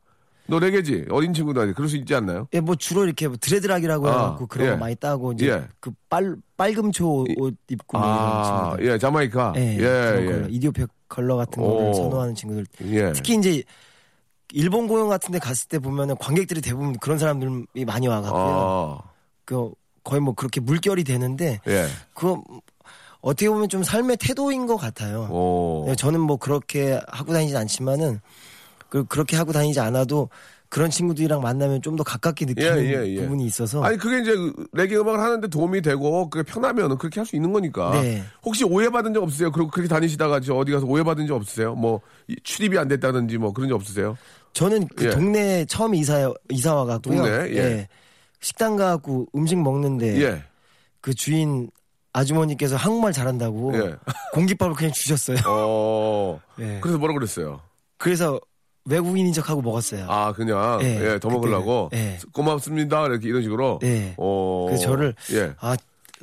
너 0.49 0.59
레게지? 0.59 1.05
어린 1.11 1.33
친구들 1.33 1.73
그럴 1.73 1.87
수 1.89 1.95
있지 1.97 2.13
않나요? 2.15 2.47
예, 2.53 2.59
뭐 2.59 2.75
주로 2.75 3.05
이렇게 3.05 3.27
뭐 3.27 3.37
드레드락이라고 3.39 4.07
아, 4.07 4.11
해갖고 4.11 4.47
그런 4.47 4.67
예. 4.67 4.71
거 4.71 4.77
많이 4.77 4.95
따고 4.95 5.31
이제 5.33 5.47
예. 5.49 5.67
그 5.79 5.91
빨 6.09 6.35
빨금초 6.57 7.25
옷 7.37 7.55
입고 7.69 7.97
뭐 7.97 8.07
아. 8.07 8.75
예, 8.79 8.97
자마이카. 8.97 9.53
예, 9.57 9.77
예, 9.79 10.43
예. 10.43 10.47
이디오페 10.49 10.85
컬러 11.07 11.35
같은 11.35 11.61
오. 11.61 11.77
거를 11.77 11.93
선호하는 11.93 12.35
친구들. 12.35 12.65
예. 12.85 13.13
특히 13.13 13.35
이제 13.35 13.63
일본 14.51 14.87
공연 14.87 15.07
같은 15.07 15.31
데 15.31 15.37
갔을 15.39 15.67
때 15.69 15.77
보면은 15.77 16.17
관객들이 16.17 16.61
대부분 16.61 16.97
그런 16.97 17.19
사람들이 17.19 17.85
많이 17.85 18.07
와갖고요. 18.07 18.41
아, 18.43 19.09
그 19.45 19.71
거의 20.03 20.19
뭐 20.19 20.33
그렇게 20.33 20.59
물결이 20.59 21.03
되는데 21.03 21.59
예. 21.67 21.85
그거 22.15 22.43
어떻게 23.21 23.47
보면 23.49 23.69
좀 23.69 23.83
삶의 23.83 24.17
태도인 24.17 24.65
것 24.65 24.77
같아요. 24.77 25.27
오. 25.29 25.83
네, 25.87 25.95
저는 25.95 26.19
뭐 26.19 26.37
그렇게 26.37 26.99
하고 27.09 27.33
다니진 27.33 27.55
않지만은 27.55 28.19
그, 28.89 29.03
그렇게 29.05 29.37
하고 29.37 29.51
다니지 29.51 29.79
않아도 29.79 30.29
그런 30.69 30.89
친구들이랑 30.91 31.41
만나면 31.41 31.81
좀 31.81 31.95
더 31.95 32.03
가깝게 32.03 32.45
느끼는 32.45 32.85
예, 32.85 32.93
예, 32.93 33.07
예. 33.15 33.21
부분이 33.21 33.43
있어서 33.45 33.81
아니 33.83 33.97
그게 33.97 34.19
이제 34.21 34.31
레게 34.71 34.95
음악을 34.97 35.19
하는데 35.19 35.47
도움이 35.47 35.81
되고 35.81 36.29
그게 36.29 36.43
편하면 36.43 36.97
그렇게 36.97 37.19
할 37.19 37.25
수 37.25 37.35
있는 37.35 37.51
거니까. 37.51 38.01
네. 38.01 38.23
혹시 38.43 38.63
오해받은 38.63 39.13
적 39.13 39.23
없으세요? 39.23 39.51
그리고 39.51 39.69
그렇게 39.71 39.87
다니시다가 39.89 40.39
저 40.41 40.53
어디 40.55 40.71
가서 40.71 40.85
오해받은 40.85 41.25
적 41.27 41.35
없으세요? 41.35 41.73
뭐 41.75 42.01
이- 42.27 42.35
출입이 42.43 42.77
안 42.77 42.87
됐다든지 42.87 43.37
뭐 43.39 43.51
그런 43.51 43.67
적 43.69 43.75
없으세요? 43.75 44.15
저는 44.53 44.87
그 44.95 45.05
예. 45.05 45.09
동네 45.09 45.65
처음 45.65 45.95
이사 45.95 46.31
이사 46.49 46.73
와갖고요. 46.75 47.17
동네, 47.17 47.31
예. 47.55 47.87
식당 48.39 48.75
가갖고 48.75 49.27
음식 49.35 49.57
먹는데 49.59 50.21
예. 50.23 50.43
그 51.01 51.13
주인 51.15 51.69
아주머니께서 52.13 52.75
한국말 52.75 53.11
잘한다고 53.13 53.75
예. 53.75 53.95
공깃밥을 54.33 54.75
그냥 54.75 54.91
주셨어요. 54.93 55.37
어. 55.47 56.39
예. 56.59 56.79
그래서 56.81 56.97
뭐라 56.99 57.13
그랬어요? 57.15 57.61
그래서 57.97 58.39
외국인인 58.89 59.31
척하고 59.33 59.61
먹었어요. 59.61 60.05
아 60.09 60.33
그냥 60.33 60.79
예, 60.81 61.13
예, 61.13 61.19
더 61.19 61.29
먹으려고 61.29 61.89
예. 61.93 62.17
고맙습니다 62.33 63.05
이렇게 63.05 63.27
이런 63.29 63.41
식으로. 63.43 63.79
네. 63.81 64.15
어. 64.17 64.65
그래서 64.67 64.83
저를 64.83 65.15
예. 65.31 65.53
아 65.59 65.77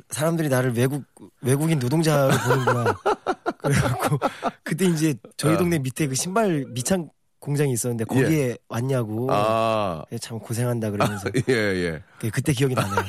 사람들이 0.09 0.49
나를 0.49 0.75
외국 0.75 1.03
외국인 1.41 1.79
노동자로 1.79 2.31
보는구나. 2.37 2.95
그래갖고 3.57 4.19
그때 4.63 4.85
이제 4.85 5.15
저희 5.35 5.55
아. 5.55 5.57
동네 5.57 5.79
밑에 5.79 6.07
그 6.07 6.15
신발 6.15 6.65
미창 6.69 7.09
공장이 7.39 7.71
있었는데 7.71 8.05
거기에 8.05 8.57
왔냐고. 8.67 9.27
아. 9.31 10.03
예, 10.11 10.17
참 10.17 10.39
고생한다 10.39 10.91
그러면서 10.91 11.29
예 11.49 11.53
예. 11.53 12.01
예, 12.23 12.29
그때 12.29 12.53
기억이 12.53 12.75
나네요. 12.75 13.05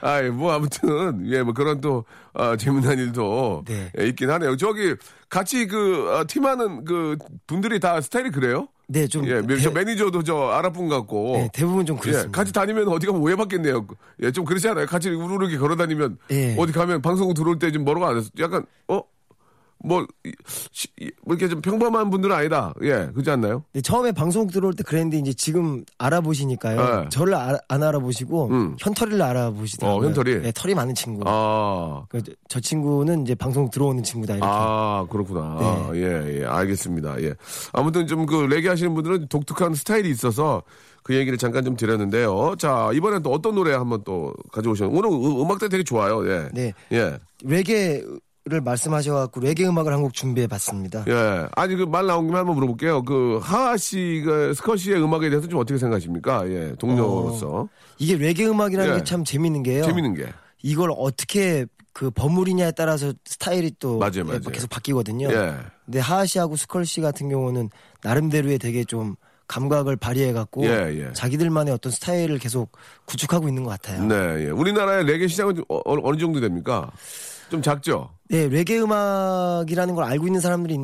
아이, 0.00 0.30
뭐, 0.30 0.52
아무튼, 0.52 1.26
예, 1.26 1.42
뭐, 1.42 1.52
그런 1.52 1.80
또, 1.80 2.04
아, 2.34 2.56
재미난 2.56 2.98
일도 2.98 3.64
네. 3.66 3.90
예, 3.98 4.06
있긴 4.06 4.30
하네요. 4.30 4.56
저기, 4.56 4.94
같이 5.28 5.66
그, 5.66 6.14
아, 6.14 6.24
팀하는 6.24 6.84
그, 6.84 7.16
분들이 7.46 7.80
다 7.80 8.00
스타일이 8.00 8.30
그래요? 8.30 8.68
네, 8.90 9.06
좀 9.06 9.26
예, 9.28 9.42
대, 9.42 9.58
저 9.58 9.70
매니저도 9.70 10.22
저 10.22 10.48
아랍 10.48 10.72
분 10.72 10.88
같고. 10.88 11.32
네, 11.36 11.50
대부분 11.52 11.84
좀 11.84 11.96
예, 11.98 12.00
그렇습니다. 12.00 12.36
같이 12.36 12.52
다니면 12.54 12.88
어디 12.88 13.06
가면 13.06 13.20
오해받겠네요. 13.20 13.86
예, 14.22 14.32
좀 14.32 14.46
그렇지 14.46 14.66
않아요? 14.68 14.86
같이 14.86 15.10
우르르게 15.10 15.58
걸어 15.58 15.76
다니면 15.76 16.16
예. 16.30 16.56
어디 16.58 16.72
가면 16.72 17.02
방송국 17.02 17.34
들어올 17.34 17.58
때좀 17.58 17.84
뭐라고 17.84 18.06
안 18.06 18.16
해서 18.16 18.30
약간, 18.38 18.64
어? 18.88 19.02
뭐, 19.84 20.04
뭐 21.24 21.36
이렇게 21.36 21.48
좀 21.48 21.60
평범한 21.60 22.10
분들은 22.10 22.34
아니다. 22.34 22.74
예, 22.82 23.08
그렇지 23.12 23.30
않나요? 23.30 23.62
네, 23.72 23.80
처음에 23.80 24.12
방송 24.12 24.46
들어올 24.48 24.74
때 24.74 24.82
그랬는데 24.82 25.18
이제 25.18 25.32
지금 25.32 25.84
알아보시니까요. 25.98 27.02
네. 27.04 27.08
저를 27.10 27.34
아- 27.34 27.58
안 27.68 27.82
알아보시고 27.82 28.48
음. 28.48 28.76
현털이를 28.78 29.22
알아보시더라고요. 29.22 30.00
어, 30.00 30.08
현털이? 30.08 30.42
네, 30.42 30.52
털이 30.52 30.74
많은 30.74 30.94
친구. 30.94 31.22
아. 31.26 32.04
그, 32.08 32.22
저- 32.22 32.32
저 32.48 32.60
친구는 32.60 33.22
이제 33.22 33.34
방송 33.34 33.70
들어오는 33.70 34.02
친구다 34.02 34.34
이렇게. 34.34 34.48
아, 34.50 35.06
그렇구나. 35.10 35.90
네. 35.92 36.00
예, 36.02 36.40
예, 36.40 36.44
알겠습니다. 36.44 37.22
예. 37.22 37.34
아무튼 37.72 38.06
좀 38.06 38.26
그 38.26 38.34
레게 38.42 38.68
하시는 38.68 38.92
분들은 38.94 39.28
독특한 39.28 39.74
스타일이 39.74 40.10
있어서 40.10 40.62
그 41.02 41.14
얘기를 41.14 41.38
잠깐 41.38 41.64
좀 41.64 41.76
드렸는데요. 41.76 42.56
자, 42.58 42.90
이번엔 42.92 43.22
또 43.22 43.32
어떤 43.32 43.54
노래 43.54 43.72
한번 43.72 44.02
또 44.04 44.34
가져오셨나요? 44.52 44.94
오늘 44.98 45.08
음- 45.10 45.40
음악도 45.40 45.68
되게 45.70 45.82
좋아요. 45.82 46.28
예. 46.28 46.48
네. 46.52 46.72
예. 46.92 47.16
레게 47.42 48.04
를 48.48 48.60
말씀하셔갖고 48.62 49.40
레게 49.40 49.66
음악을 49.66 49.92
한 49.92 50.00
곡 50.02 50.14
준비해봤습니다. 50.14 51.04
예. 51.08 51.46
아니, 51.54 51.76
그 51.76 51.84
말 51.86 52.06
나온 52.06 52.26
김에 52.26 52.36
한번 52.38 52.54
물어볼게요. 52.54 53.02
그 53.02 53.38
하하 53.42 53.76
씨가 53.76 54.54
스컷 54.54 54.78
씨의 54.78 55.02
음악에 55.02 55.28
대해서 55.28 55.46
좀 55.48 55.58
어떻게 55.60 55.78
생각하십니까? 55.78 56.48
예. 56.48 56.74
동료로서. 56.78 57.68
이게 57.98 58.16
레게 58.16 58.46
음악이라는 58.46 58.94
예. 58.94 58.98
게참 58.98 59.24
재밌는 59.24 59.62
게요. 59.64 59.84
재밌는 59.84 60.14
게. 60.14 60.26
이걸 60.62 60.90
어떻게 60.96 61.66
그 61.92 62.10
버무리냐에 62.10 62.70
따라서 62.72 63.12
스타일이 63.24 63.72
또 63.80 63.98
맞아요, 63.98 64.12
예, 64.18 64.22
맞아요. 64.22 64.40
계속 64.52 64.70
바뀌거든요. 64.70 65.28
예. 65.32 65.54
근데 65.84 65.98
하하 65.98 66.24
씨하고 66.26 66.56
스컬 66.56 66.86
씨 66.86 67.00
같은 67.00 67.28
경우는 67.28 67.70
나름대로의 68.04 68.58
되게 68.58 68.84
좀 68.84 69.16
감각을 69.48 69.96
발휘해 69.96 70.32
갖고 70.32 70.64
예, 70.64 70.68
예. 71.08 71.12
자기들만의 71.12 71.72
어떤 71.74 71.90
스타일을 71.90 72.38
계속 72.38 72.70
구축하고 73.06 73.48
있는 73.48 73.64
것 73.64 73.70
같아요. 73.70 74.04
네, 74.04 74.46
예. 74.46 74.50
우리나라의 74.50 75.06
레게 75.06 75.26
시장은 75.26 75.56
좀 75.56 75.64
어, 75.68 75.80
어느 75.86 76.16
정도 76.18 76.38
됩니까? 76.40 76.90
좀 77.50 77.62
작죠? 77.62 78.10
네, 78.28 78.48
레게 78.48 78.80
음악이라는 78.80 79.94
걸 79.94 80.04
알고 80.04 80.26
있는 80.26 80.40
사람들이 80.40 80.78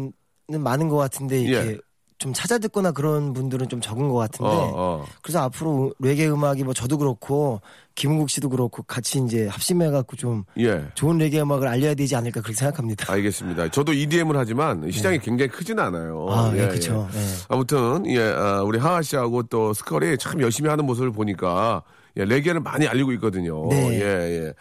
많은 0.49 0.89
것 0.89 0.97
같은데 0.97 1.41
이렇게 1.41 1.71
예. 1.73 1.79
좀 2.19 2.33
찾아 2.33 2.59
듣거나 2.59 2.93
그런 2.93 3.33
분들은 3.33 3.69
좀 3.69 3.81
적은 3.81 4.09
것 4.09 4.15
같은데 4.15 4.51
어, 4.51 4.73
어. 4.75 5.07
그래서 5.21 5.43
앞으로 5.43 5.93
레게 5.99 6.29
음악이 6.29 6.65
뭐 6.65 6.73
저도 6.73 6.97
그렇고 6.97 7.61
김은국 7.97 8.31
씨도 8.31 8.49
그렇고 8.49 8.83
같이 8.85 9.21
이제 9.27 9.47
합심해 9.49 9.91
갖고 9.91 10.17
좀 10.17 10.45
예. 10.59 10.87
좋은 10.95 11.19
레게 11.19 11.41
음악을 11.41 11.67
알려야 11.67 11.95
되지 11.95 12.15
않을까 12.17 12.41
그렇게 12.41 12.57
생각합니다. 12.57 13.13
알겠습니다. 13.13 13.69
저도 13.71 13.93
EDM을 13.93 14.37
하지만 14.37 14.91
시장이 14.91 15.19
굉장히 15.19 15.51
크진 15.51 15.79
않아요. 15.79 16.27
아, 16.31 16.51
예, 16.55 16.63
네, 16.63 16.69
그쵸. 16.69 17.09
예. 17.13 17.19
네. 17.19 17.27
아무튼 17.49 18.07
예, 18.07 18.23
아, 18.23 18.63
우리 18.63 18.79
하하 18.79 19.03
씨하고 19.03 19.43
또 19.45 19.75
스컬이 19.75 20.17
참 20.19 20.41
열심히 20.41 20.71
하는 20.71 20.87
모습을 20.87 21.11
보니까 21.11 21.83
예, 22.17 22.25
레게를 22.25 22.61
많이 22.61 22.87
알리고 22.87 23.13
있거든요. 23.13 23.69
네. 23.69 24.01
예, 24.01 24.47
예. 24.47 24.53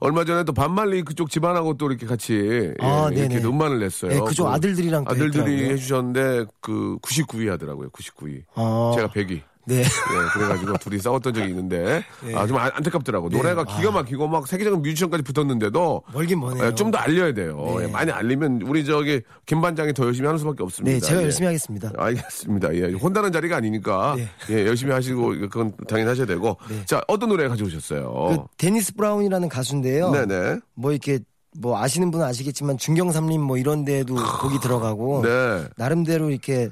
얼마 0.00 0.24
전에 0.24 0.44
또 0.44 0.52
반말리 0.52 1.02
그쪽 1.02 1.30
집안하고 1.30 1.76
또 1.76 1.90
이렇게 1.90 2.06
같이 2.06 2.34
예, 2.34 2.74
아, 2.80 3.08
이렇게 3.12 3.28
네네. 3.28 3.44
음반을 3.44 3.78
냈어요. 3.80 4.10
네, 4.10 4.20
그쪽 4.20 4.48
아들들이랑 4.48 5.04
또 5.04 5.10
아들들이 5.10 5.42
했더라고요. 5.42 5.72
해주셨는데 5.72 6.44
그 6.60 6.96
99위 7.02 7.48
하더라고요. 7.48 7.90
99위. 7.90 8.42
어, 8.54 8.92
제가 8.96 9.08
100위. 9.08 9.42
네. 9.64 9.80
예, 9.80 9.84
그래가지고 10.32 10.76
둘이 10.78 10.98
싸웠던 10.98 11.34
적이 11.34 11.50
있는데 11.50 12.04
아좀 12.34 12.56
안타깝더라고. 12.56 13.28
네. 13.28 13.36
노래가 13.36 13.64
기가 13.64 13.90
막히고 13.92 14.26
막 14.28 14.46
세계적인 14.46 14.82
뮤지션까지 14.82 15.22
붙었는데도 15.22 16.02
멀긴 16.12 16.40
머네요. 16.40 16.74
좀더 16.74 16.98
알려야 16.98 17.32
돼요. 17.32 17.76
네. 17.78 17.84
예, 17.84 17.86
많이 17.86 18.10
알리면 18.10 18.62
우리 18.62 18.84
저기 18.84 19.20
김 19.46 19.60
반장이 19.60 19.92
더 19.94 20.04
열심히 20.06 20.26
하는 20.26 20.38
수밖에 20.38 20.62
없습니다. 20.62 20.94
네, 20.94 21.00
제가 21.00 21.20
예. 21.20 21.24
열심히 21.24 21.46
하겠습니다. 21.46 21.92
알겠습니다. 21.96 22.74
예, 22.74 22.92
혼나는 22.92 23.30
자리가 23.32 23.56
아니니까 23.56 24.16
네. 24.16 24.28
예, 24.50 24.66
열심히 24.66 24.92
하시고 24.92 25.28
그건 25.28 25.72
당연히 25.86 26.08
하셔야 26.08 26.26
되고. 26.26 26.56
자, 26.86 27.02
어떤 27.06 27.28
노래 27.28 27.46
가져오셨어요? 27.48 28.12
그 28.12 28.38
데니스 28.56 28.94
브라운이라는 28.94 29.48
가수인데요. 29.48 30.10
네네. 30.10 30.58
뭐 30.74 30.90
이렇게 30.92 31.20
뭐 31.58 31.78
아시는 31.78 32.10
분은 32.10 32.24
아시겠지만 32.24 32.78
중경삼림 32.78 33.40
뭐 33.40 33.58
이런 33.58 33.84
데도 33.84 34.14
곡이 34.14 34.58
들어가고 34.60 35.22
네. 35.22 35.64
나름대로 35.76 36.30
이렇게 36.30 36.70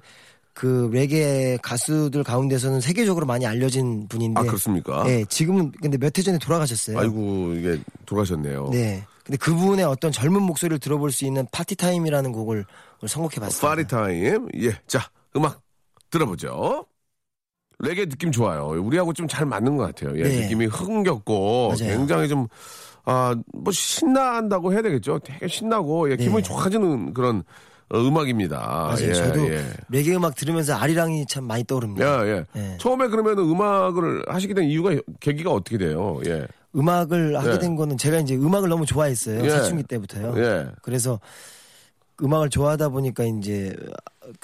그 0.61 0.91
레게 0.93 1.59
가수들 1.63 2.23
가운데서는 2.23 2.83
세계적으로 2.83 3.25
많이 3.25 3.47
알려진 3.47 4.07
분인데 4.09 4.39
아 4.39 4.45
그렇습니까? 4.45 5.05
네, 5.05 5.25
지금은 5.25 5.73
근데 5.81 5.97
몇 5.97 6.19
해 6.19 6.23
전에 6.23 6.37
돌아가셨어요. 6.37 6.99
아이고 6.99 7.55
이게 7.55 7.81
돌아가셨네요. 8.05 8.69
네. 8.71 9.03
근데 9.25 9.39
그분의 9.39 9.87
어떤 9.87 10.13
젊은 10.13 10.43
목소리를 10.43 10.79
들어볼 10.79 11.13
수 11.13 11.25
있는 11.25 11.47
Party 11.51 11.77
Time이라는 11.77 12.33
곡을 12.33 12.67
오늘 13.01 13.09
선곡해 13.09 13.37
봤습니다. 13.37 13.69
Party 13.69 13.87
Time. 13.87 14.49
예. 14.57 14.77
자, 14.87 15.01
음악 15.35 15.63
들어보죠. 16.11 16.85
레게 17.79 18.05
느낌 18.07 18.31
좋아요. 18.31 18.67
우리하고 18.83 19.15
좀 19.15 19.27
잘 19.29 19.47
맞는 19.47 19.79
것 19.79 19.85
같아요. 19.85 20.19
예, 20.19 20.25
네. 20.25 20.43
느낌이 20.43 20.67
흥겹고 20.67 21.69
맞아요. 21.69 21.97
굉장히 21.97 22.29
좀, 22.29 22.49
아, 23.07 23.35
뭐 23.55 23.73
신난다고 23.73 24.75
해야 24.75 24.83
되겠죠. 24.83 25.21
되게 25.21 25.49
신나고 25.49 26.11
예, 26.11 26.17
기분이 26.17 26.43
네. 26.43 26.49
좋아지는 26.49 27.15
그런 27.15 27.39
어, 27.39 27.43
음악입니다. 27.95 28.59
맞아요. 28.59 29.09
예, 29.09 29.13
저도 29.13 29.53
예. 29.53 29.65
레게 29.89 30.15
음악 30.15 30.35
들으면서 30.37 30.75
아리랑이 30.75 31.27
참 31.27 31.45
많이 31.45 31.65
떠오릅니다. 31.65 32.27
예, 32.27 32.31
예. 32.31 32.45
네. 32.53 32.77
처음에 32.79 33.09
그러면 33.09 33.39
음악을 33.39 34.25
하시게 34.29 34.55
된 34.55 34.65
이유가 34.65 34.91
계기가 35.19 35.53
어떻게 35.53 35.79
돼요? 35.79 36.21
예. 36.27 36.47
음악을 36.77 37.37
하게 37.37 37.53
예. 37.53 37.59
된 37.59 37.75
거는 37.75 37.99
제가 37.99 38.19
이제 38.21 38.37
음악을 38.37 38.69
너무 38.69 38.87
좋아했어요. 38.87 39.45
예. 39.45 39.51
사춘기 39.51 39.83
때부터요. 39.83 40.35
예. 40.37 40.69
그래서 40.83 41.19
음악을 42.23 42.51
좋아하다 42.51 42.91
보니까 42.91 43.25
이제 43.25 43.75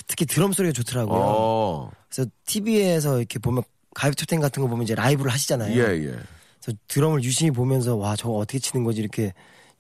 특히 0.07 0.27
드럼 0.27 0.53
소리가 0.53 0.73
좋더라고요. 0.73 1.21
어. 1.21 1.91
그래서 2.09 2.29
TV에서 2.47 3.19
이렇게 3.19 3.39
보면 3.39 3.63
가요톱텐 3.95 4.41
같은 4.41 4.63
거 4.63 4.69
보면 4.69 4.85
이제 4.85 4.95
라이브를 4.95 5.31
하시잖아요. 5.31 5.73
예, 5.73 5.95
예. 5.95 6.17
그래서 6.61 6.79
드럼을 6.89 7.23
유심히 7.23 7.51
보면서 7.53 7.97
와 7.97 8.17
저거 8.17 8.35
어떻게 8.35 8.59
치는 8.59 8.85
거지 8.85 9.01
이렇게 9.01 9.33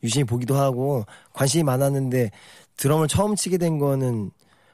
유심히 0.02 0.24
보기도 0.24 0.56
하고 0.56 1.04
관심이 1.32 1.64
많았는데 1.64 2.30
드럼을 2.76 3.08
처음 3.08 3.34
치게 3.36 3.58
된 3.58 3.78
거는 3.78 4.30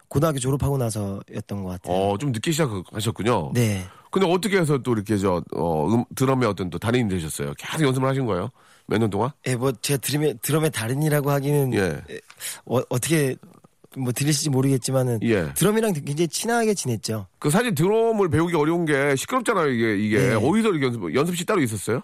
고등학교 0.08 0.38
졸업하고 0.38 0.76
나서였던 0.78 1.62
것 1.62 1.70
같아요. 1.70 1.94
어, 1.96 2.18
좀 2.18 2.32
늦게 2.32 2.50
시작하셨군요. 2.52 3.52
네. 3.54 3.84
근데 4.10 4.30
어떻게 4.30 4.58
해서 4.58 4.78
또 4.78 4.92
이렇게 4.92 5.16
저, 5.16 5.42
어, 5.54 5.86
음, 5.86 6.04
드럼의 6.14 6.46
어떤 6.46 6.68
또 6.68 6.78
달인이 6.78 7.08
되셨어요? 7.08 7.54
계속 7.56 7.84
연습을 7.86 8.06
하신 8.08 8.26
거예요? 8.26 8.50
몇 8.86 8.98
년 8.98 9.08
동안? 9.08 9.30
예, 9.46 9.56
뭐 9.56 9.72
제가 9.72 9.98
드럼의 9.98 10.38
드럼의 10.42 10.70
달인이라고 10.70 11.30
하기는 11.30 11.72
예. 11.74 12.02
어, 12.66 12.80
어떻게 12.90 13.36
뭐 13.96 14.12
들리실지 14.12 14.50
모르겠지만은 14.50 15.20
예. 15.22 15.52
드럼이랑 15.54 15.92
굉장히 15.94 16.28
친하게 16.28 16.74
지냈죠. 16.74 17.26
그 17.38 17.48
사실 17.48 17.74
드럼을 17.74 18.28
배우기 18.28 18.54
어려운 18.56 18.84
게 18.84 19.16
시끄럽잖아요, 19.16 19.68
이게. 19.70 19.96
이게. 19.96 20.18
네. 20.18 20.34
어디서 20.34 20.70
이렇게 20.70 20.86
연습, 20.86 21.14
연습실 21.14 21.46
따로 21.46 21.62
있었어요? 21.62 22.02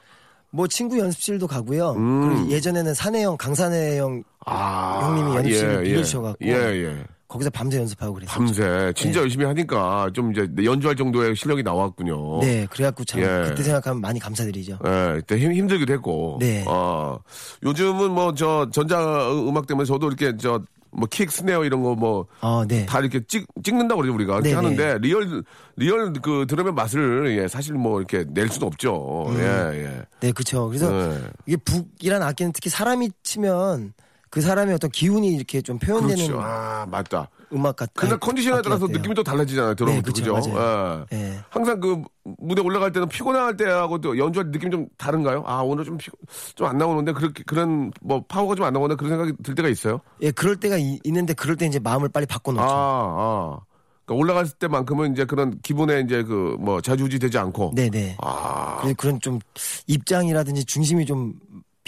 뭐 0.50 0.66
친구 0.66 0.98
연습실도 0.98 1.46
가고요. 1.46 1.92
음. 1.92 2.28
그리고 2.28 2.50
예전에는 2.50 2.94
사내형 2.94 3.36
강사내 3.36 3.98
형 3.98 4.22
아. 4.46 5.00
형님이 5.02 5.36
연습실을 5.36 5.82
빌려주셔갖고. 5.84 6.44
예, 6.46 6.52
예. 6.52 7.04
거기서 7.28 7.50
밤새 7.50 7.76
연습하고 7.78 8.14
그랬어요. 8.14 8.34
밤새. 8.34 8.92
진짜 8.96 9.18
네. 9.18 9.24
열심히 9.24 9.44
하니까 9.44 10.08
좀 10.14 10.32
이제 10.32 10.48
연주할 10.64 10.96
정도의 10.96 11.36
실력이 11.36 11.62
나왔군요. 11.62 12.40
네, 12.40 12.66
그래갖고 12.70 13.04
참 13.04 13.20
예. 13.20 13.44
그때 13.48 13.62
생각하면 13.62 14.00
많이 14.00 14.18
감사드리죠. 14.18 14.78
예, 14.82 15.12
그때 15.16 15.36
힘, 15.38 15.52
힘들기도 15.52 15.92
했고. 15.92 16.38
네. 16.40 16.64
아, 16.66 17.18
요즘은 17.64 18.12
뭐 18.12 18.32
저 18.34 18.70
전자 18.72 19.30
음악 19.30 19.66
때문에 19.66 19.84
저도 19.84 20.06
이렇게 20.06 20.38
저 20.38 20.62
뭐 20.90 21.06
킥, 21.10 21.30
스네어 21.30 21.64
이런 21.64 21.82
거뭐다 21.82 22.28
어, 22.40 22.64
네. 22.66 22.86
이렇게 23.00 23.20
찍, 23.26 23.46
찍는다고 23.62 24.00
그러죠, 24.00 24.14
우리가. 24.14 24.40
그렇게 24.40 24.50
네네. 24.50 24.56
하는데 24.56 24.98
리얼, 24.98 25.44
리얼 25.76 26.12
그 26.14 26.46
드럼의 26.48 26.72
맛을 26.72 27.36
예, 27.38 27.48
사실 27.48 27.74
뭐 27.74 28.00
이렇게 28.00 28.24
낼 28.28 28.48
수는 28.48 28.66
없죠. 28.66 29.26
예, 29.36 29.42
예. 29.74 30.02
네, 30.20 30.32
그렇죠. 30.32 30.66
그래서 30.68 30.90
네. 30.90 31.20
이게 31.46 31.56
북이란 31.56 32.22
악기는 32.22 32.52
특히 32.52 32.70
사람이 32.70 33.10
치면 33.22 33.92
그 34.30 34.40
사람의 34.40 34.74
어떤 34.74 34.90
기운이 34.90 35.28
이렇게 35.28 35.62
좀 35.62 35.78
표현되는 35.78 36.16
그렇죠. 36.26 36.40
아, 36.42 36.86
맞다. 36.90 37.28
음악 37.52 37.76
같. 37.76 37.90
그날 37.94 38.18
컨디션에 38.18 38.60
따라서 38.62 38.86
같아요. 38.86 38.96
느낌이 38.98 39.14
또 39.14 39.22
달라지잖아요. 39.22 39.74
네, 39.74 39.74
또, 39.74 39.84
그쵸, 40.02 40.34
그죠? 40.34 41.06
예. 41.12 41.16
예. 41.16 41.38
항상 41.50 41.80
그 41.80 42.02
무대 42.38 42.60
올라갈 42.62 42.92
때는 42.92 43.08
피곤할 43.08 43.56
때하고 43.56 44.00
또 44.00 44.18
연주할 44.18 44.46
때 44.50 44.58
느낌이 44.58 44.70
좀 44.70 44.86
다른가요? 44.98 45.44
아, 45.46 45.60
오늘 45.62 45.84
좀 45.84 45.96
피, 45.96 46.10
좀안 46.54 46.76
나오는데 46.78 47.12
그렇게 47.12 47.42
그런 47.46 47.90
뭐 48.02 48.22
파워가 48.28 48.54
좀 48.54 48.66
안 48.66 48.72
나오는데 48.72 48.96
그런 48.96 49.10
생각이 49.18 49.32
들 49.42 49.54
때가 49.54 49.68
있어요? 49.68 50.00
예, 50.20 50.30
그럴 50.30 50.56
때가 50.56 50.76
이- 50.78 51.00
있는데 51.04 51.32
그럴 51.34 51.56
때 51.56 51.66
이제 51.66 51.78
마음을 51.78 52.08
빨리 52.08 52.26
바꿔놓죠. 52.26 52.62
아, 52.62 52.68
아. 52.70 53.58
그러니까 54.04 54.22
올라갈 54.22 54.48
때만큼은 54.50 55.12
이제 55.12 55.24
그런 55.26 55.58
기분에 55.62 56.00
이제 56.00 56.22
그 56.22 56.56
뭐 56.58 56.80
자주지 56.80 57.18
되지 57.18 57.36
않고. 57.38 57.72
네네. 57.74 58.16
아, 58.22 58.78
그래서 58.80 58.94
그런 58.98 59.20
좀 59.20 59.38
입장이라든지 59.86 60.64
중심이 60.64 61.04
좀 61.06 61.34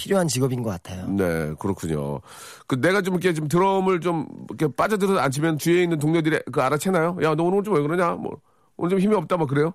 필요한 0.01 0.27
직업인 0.29 0.63
것 0.63 0.71
같아요. 0.71 1.07
네, 1.09 1.53
그렇군요. 1.59 2.21
그 2.67 2.81
내가 2.81 3.03
좀 3.03 3.15
이렇게 3.15 3.35
좀 3.35 3.49
드럼을 3.49 4.01
좀 4.01 4.27
이렇게 4.49 4.75
빠져들어서 4.75 5.19
안 5.21 5.31
치면 5.31 5.59
뒤에 5.59 5.83
있는 5.83 5.99
동료들이 5.99 6.41
그 6.51 6.63
알아채나요? 6.63 7.19
야, 7.23 7.35
너 7.35 7.43
오늘 7.45 7.63
좀 7.63 7.75
왜 7.75 7.83
그러냐? 7.83 8.13
뭐 8.13 8.39
오늘 8.77 8.91
좀 8.91 8.99
힘이 8.99 9.15
없다, 9.15 9.37
뭐 9.37 9.47
그래요? 9.47 9.75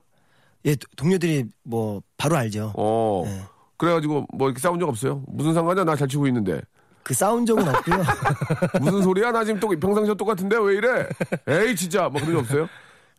예, 0.65 0.75
도- 0.75 0.87
동료들이 0.97 1.45
뭐 1.63 2.01
바로 2.17 2.35
알죠. 2.37 2.73
어. 2.75 3.21
네. 3.25 3.41
그래가지고 3.77 4.25
뭐 4.33 4.47
이렇게 4.47 4.59
싸운 4.59 4.79
적 4.79 4.89
없어요? 4.89 5.21
무슨 5.27 5.53
상관이야? 5.53 5.83
나 5.83 5.95
잘 5.95 6.07
치고 6.07 6.25
있는데. 6.27 6.59
그 7.03 7.13
싸운 7.13 7.45
적은 7.45 7.67
없고요. 7.67 7.97
무슨 8.81 9.03
소리야? 9.03 9.31
나 9.31 9.43
지금 9.45 9.59
또 9.59 9.67
평상시와 9.69 10.15
똑같은데 10.15 10.57
왜 10.57 10.75
이래? 10.77 11.07
에이 11.47 11.75
진짜 11.75 12.09
뭐 12.09 12.19
그런 12.19 12.33
적 12.33 12.39
없어요? 12.39 12.67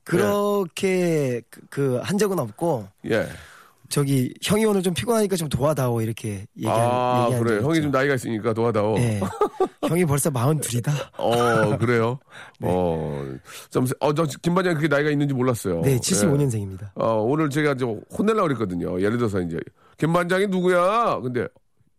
그렇게 0.03 1.43
그한 1.71 2.19
적은 2.19 2.39
없고 2.39 2.89
예. 3.11 3.29
저기 3.89 4.33
형이 4.43 4.65
오늘 4.65 4.83
좀 4.83 4.95
피곤하니까 4.95 5.37
좀 5.37 5.49
도와다오 5.49 6.01
이렇게 6.01 6.47
얘기한 6.57 6.81
아 6.81 7.25
얘기한 7.27 7.45
그래. 7.45 7.61
형이. 7.63 7.81
좀 7.83 7.91
나이가 7.91 8.15
있으니까 8.15 8.53
도와다오. 8.53 8.97
예. 8.99 9.21
형이 9.89 10.05
벌써 10.05 10.31
마흔 10.31 10.61
둘이다. 10.61 10.93
어 11.19 11.77
그래요? 11.79 12.19
네. 12.61 12.69
어. 12.71 13.25
좀, 13.71 13.87
어, 14.01 14.13
저 14.15 14.25
김반장 14.43 14.75
그렇게 14.75 14.89
나이가 14.95 15.11
있는지 15.11 15.35
몰랐어요. 15.35 15.81
네, 15.83 15.93
예. 15.93 15.97
75년생입니다. 15.99 16.91
어, 16.95 17.15
오늘 17.23 17.51
제가 17.51 17.75
좀 17.75 18.01
혼내려고 18.17 18.49
그랬거든요. 18.49 19.01
예를 19.01 19.19
들어서 19.19 19.41
이제, 19.41 19.59
김반장이 19.99 20.47
누구야? 20.49 21.21
근데, 21.21 21.47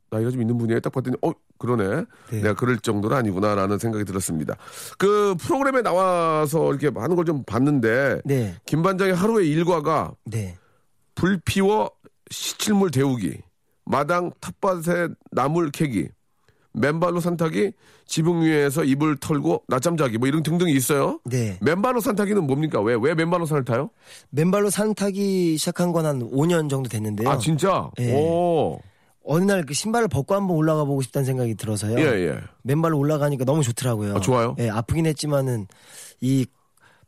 나이가 0.09 0.31
좀 0.31 0.41
있는 0.41 0.57
분이에요. 0.57 0.79
딱 0.79 0.91
봤더니, 0.91 1.15
어, 1.21 1.31
그러네. 1.59 2.03
네. 2.31 2.41
내가 2.41 2.53
그럴 2.55 2.77
정도는 2.77 3.15
아니구나라는 3.17 3.77
생각이 3.79 4.05
들었습니다. 4.05 4.55
그 4.97 5.35
프로그램에 5.39 5.81
나와서 5.81 6.69
이렇게 6.73 6.89
하는 6.99 7.15
걸 7.15 7.25
좀 7.25 7.43
봤는데, 7.43 8.21
네, 8.25 8.55
김반장의 8.65 9.13
하루의 9.15 9.49
일과가 9.49 10.13
네, 10.25 10.57
불 11.17 11.39
피워 11.43 11.89
시칠물 12.29 12.91
데우기, 12.91 13.39
마당 13.85 14.31
텃밭에 14.39 15.09
나물 15.31 15.71
캐기, 15.71 16.09
맨발로 16.73 17.19
산타기, 17.19 17.71
지붕 18.05 18.43
위에서 18.43 18.83
이불 18.83 19.17
털고 19.17 19.63
낮잠 19.67 19.97
자기, 19.97 20.19
뭐 20.19 20.27
이런 20.27 20.43
등등이 20.43 20.71
있어요. 20.73 21.19
네. 21.25 21.57
맨발로 21.61 22.01
산타기는 22.01 22.45
뭡니까? 22.45 22.79
왜, 22.81 22.95
왜 23.01 23.15
맨발로 23.15 23.47
산을 23.47 23.65
타요? 23.65 23.89
맨발로 24.29 24.69
산 24.69 24.93
타기 24.93 25.57
시작한 25.57 25.91
건 25.91 26.05
한 26.05 26.19
5년 26.21 26.69
정도 26.69 26.87
됐는데요. 26.87 27.27
아, 27.29 27.37
진짜? 27.39 27.89
예. 27.99 28.13
오. 28.13 28.79
어느 29.23 29.43
날 29.43 29.65
그 29.65 29.73
신발을 29.73 30.07
벗고 30.07 30.35
한번 30.35 30.55
올라가 30.55 30.85
보고 30.85 31.01
싶다는 31.01 31.25
생각이 31.25 31.55
들어서요. 31.55 31.97
예, 31.99 32.27
예. 32.27 32.37
맨발로 32.61 32.97
올라가니까 32.97 33.43
너무 33.43 33.63
좋더라고요. 33.63 34.15
아, 34.17 34.19
좋아요? 34.21 34.55
예, 34.59 34.69
아프긴 34.69 35.05
했지만은 35.07 35.67
이 36.21 36.45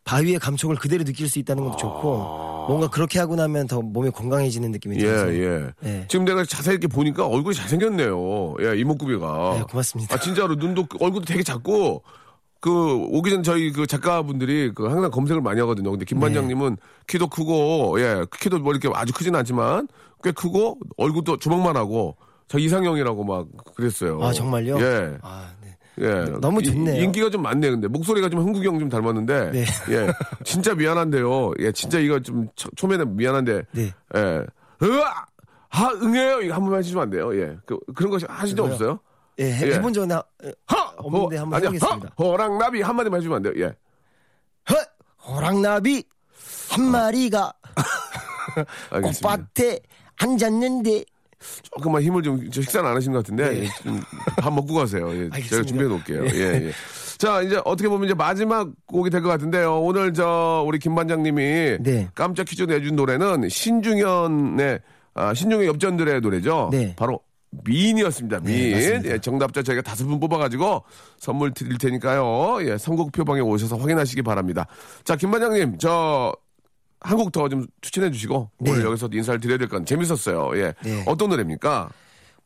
바위의 0.03 0.39
감촉을 0.39 0.75
그대로 0.77 1.03
느낄 1.03 1.29
수 1.29 1.39
있다는 1.39 1.63
것도 1.63 1.77
좋고 1.77 2.39
뭔가 2.67 2.87
그렇게 2.89 3.19
하고 3.19 3.35
나면 3.35 3.67
더 3.67 3.81
몸이 3.81 4.11
건강해지는 4.11 4.71
느낌이 4.71 4.97
예, 4.97 4.99
들어서 4.99 5.33
예. 5.33 5.71
예. 5.85 6.05
지금 6.07 6.25
내가 6.25 6.43
자세히 6.45 6.73
이렇게 6.73 6.87
보니까 6.87 7.27
얼굴이 7.27 7.55
잘생겼네요. 7.55 8.55
예, 8.61 8.79
이목구비가. 8.79 9.55
네, 9.57 9.63
고맙습니다. 9.63 10.15
아, 10.15 10.19
진짜로 10.19 10.55
눈도, 10.55 10.85
얼굴도 10.99 11.25
되게 11.25 11.43
작고, 11.43 12.03
그 12.61 12.95
오기 13.09 13.29
전 13.31 13.43
저희 13.43 13.71
그 13.71 13.87
작가분들이 13.87 14.71
그 14.75 14.85
항상 14.85 15.09
검색을 15.11 15.41
많이 15.41 15.59
하거든요. 15.61 15.91
근데 15.91 16.05
김 16.05 16.19
반장님은 16.19 16.77
키도 17.07 17.27
크고 17.29 18.01
예 18.01 18.25
키도 18.37 18.59
뭐 18.59 18.73
이렇게 18.73 18.89
아주 18.93 19.13
크진 19.13 19.33
않지만 19.33 19.87
꽤 20.23 20.31
크고 20.31 20.77
얼굴도 20.97 21.37
주먹만 21.37 21.77
하고 21.77 22.17
저 22.49 22.57
이상형이라고 22.57 23.23
막 23.23 23.47
그랬어요. 23.75 24.21
아, 24.21 24.33
정말요? 24.33 24.79
예. 24.81 25.17
아, 25.21 25.51
네. 25.58 25.58
예. 25.99 26.25
너무 26.39 26.61
좋네요. 26.63 26.99
이- 27.01 27.03
인기가 27.03 27.29
좀 27.29 27.41
많네, 27.41 27.69
근데. 27.69 27.87
목소리가 27.87 28.29
좀 28.29 28.39
흥국이 28.41 28.65
형 28.67 28.79
좀 28.79 28.87
닮았는데. 28.89 29.51
네. 29.51 29.65
예. 29.89 30.11
진짜 30.43 30.73
미안한데요. 30.73 31.51
예, 31.59 31.71
진짜 31.71 31.99
이거 31.99 32.19
좀 32.19 32.47
초, 32.55 32.69
초면에 32.75 33.03
미안한데. 33.05 33.63
네. 33.71 33.93
예. 34.15 34.45
으아! 34.81 35.25
하, 35.69 35.91
응해요. 35.93 36.41
이거 36.41 36.53
한 36.55 36.61
번만 36.61 36.79
해주시면 36.79 37.03
안 37.03 37.09
돼요. 37.09 37.35
예. 37.39 37.57
그, 37.65 37.77
그런 37.95 38.11
거 38.11 38.17
하신 38.27 38.55
적? 38.55 38.63
없어요? 38.65 38.99
예, 39.39 39.51
해- 39.51 39.67
예. 39.69 39.73
해본 39.75 39.93
적은 39.93 40.11
하- 40.11 40.23
하! 40.67 40.93
없는데 40.97 41.35
호- 41.37 41.41
한번 41.41 41.53
아니야, 41.57 41.69
해보겠습니다. 41.69 42.07
하! 42.07 42.23
호랑 42.23 42.57
나비 42.57 42.81
한마디만 42.81 43.19
해주면 43.19 43.35
안 43.37 43.41
돼요. 43.43 43.53
예. 43.57 43.75
허! 44.69 44.75
호랑나비 45.33 46.03
한 46.71 46.83
마리가 46.91 47.53
알겠습니다. 48.91 49.29
꽃밭에 49.37 49.79
앉았는데 50.21 51.03
조금만 51.63 52.01
힘을 52.01 52.21
좀, 52.21 52.49
저 52.51 52.61
식사는 52.61 52.89
안 52.89 52.95
하신 52.97 53.11
것 53.13 53.19
같은데. 53.19 53.63
예, 53.63 53.67
좀 53.83 54.01
밥 54.41 54.53
먹고 54.53 54.73
가세요. 54.73 55.09
예. 55.09 55.13
제가 55.13 55.29
네. 55.29 55.29
알겠습니다. 55.35 55.67
준비해 55.67 55.89
놓을게요. 55.89 56.25
예, 56.33 56.67
예. 56.67 56.71
자, 57.17 57.41
이제 57.41 57.59
어떻게 57.65 57.89
보면 57.89 58.05
이제 58.05 58.13
마지막 58.13 58.69
곡이 58.85 59.09
될 59.09 59.21
것 59.21 59.29
같은데요. 59.29 59.81
오늘 59.81 60.13
저, 60.13 60.63
우리 60.65 60.79
김 60.79 60.95
반장님이 60.95 61.77
네. 61.81 62.07
깜짝 62.15 62.45
퀴즈 62.45 62.63
내준 62.63 62.95
노래는 62.95 63.49
신중현의, 63.49 64.79
아, 65.15 65.33
신중현 65.33 65.65
엽전들의 65.65 66.21
노래죠. 66.21 66.69
네. 66.71 66.93
바로 66.95 67.19
미인이었습니다. 67.65 68.39
미인. 68.41 69.01
네. 69.01 69.01
예, 69.05 69.19
정답자 69.19 69.63
저희가 69.63 69.81
다섯 69.81 70.05
분 70.05 70.19
뽑아가지고 70.19 70.83
선물 71.17 71.51
드릴 71.53 71.77
테니까요. 71.77 72.59
예, 72.61 72.77
선곡표방에 72.77 73.41
오셔서 73.41 73.75
확인하시기 73.77 74.21
바랍니다. 74.21 74.67
자, 75.03 75.15
김 75.15 75.31
반장님, 75.31 75.77
저, 75.79 76.33
한곡 77.01 77.31
더 77.31 77.47
좀 77.49 77.65
추천해 77.81 78.11
주시고 78.11 78.51
네. 78.59 78.71
오늘 78.71 78.85
여기서 78.85 79.09
인사를 79.11 79.39
드려야 79.39 79.57
될 79.57 79.67
건 79.67 79.85
재밌었어요. 79.85 80.51
예. 80.57 80.73
네. 80.83 81.03
어떤 81.07 81.29
노래입니까? 81.29 81.89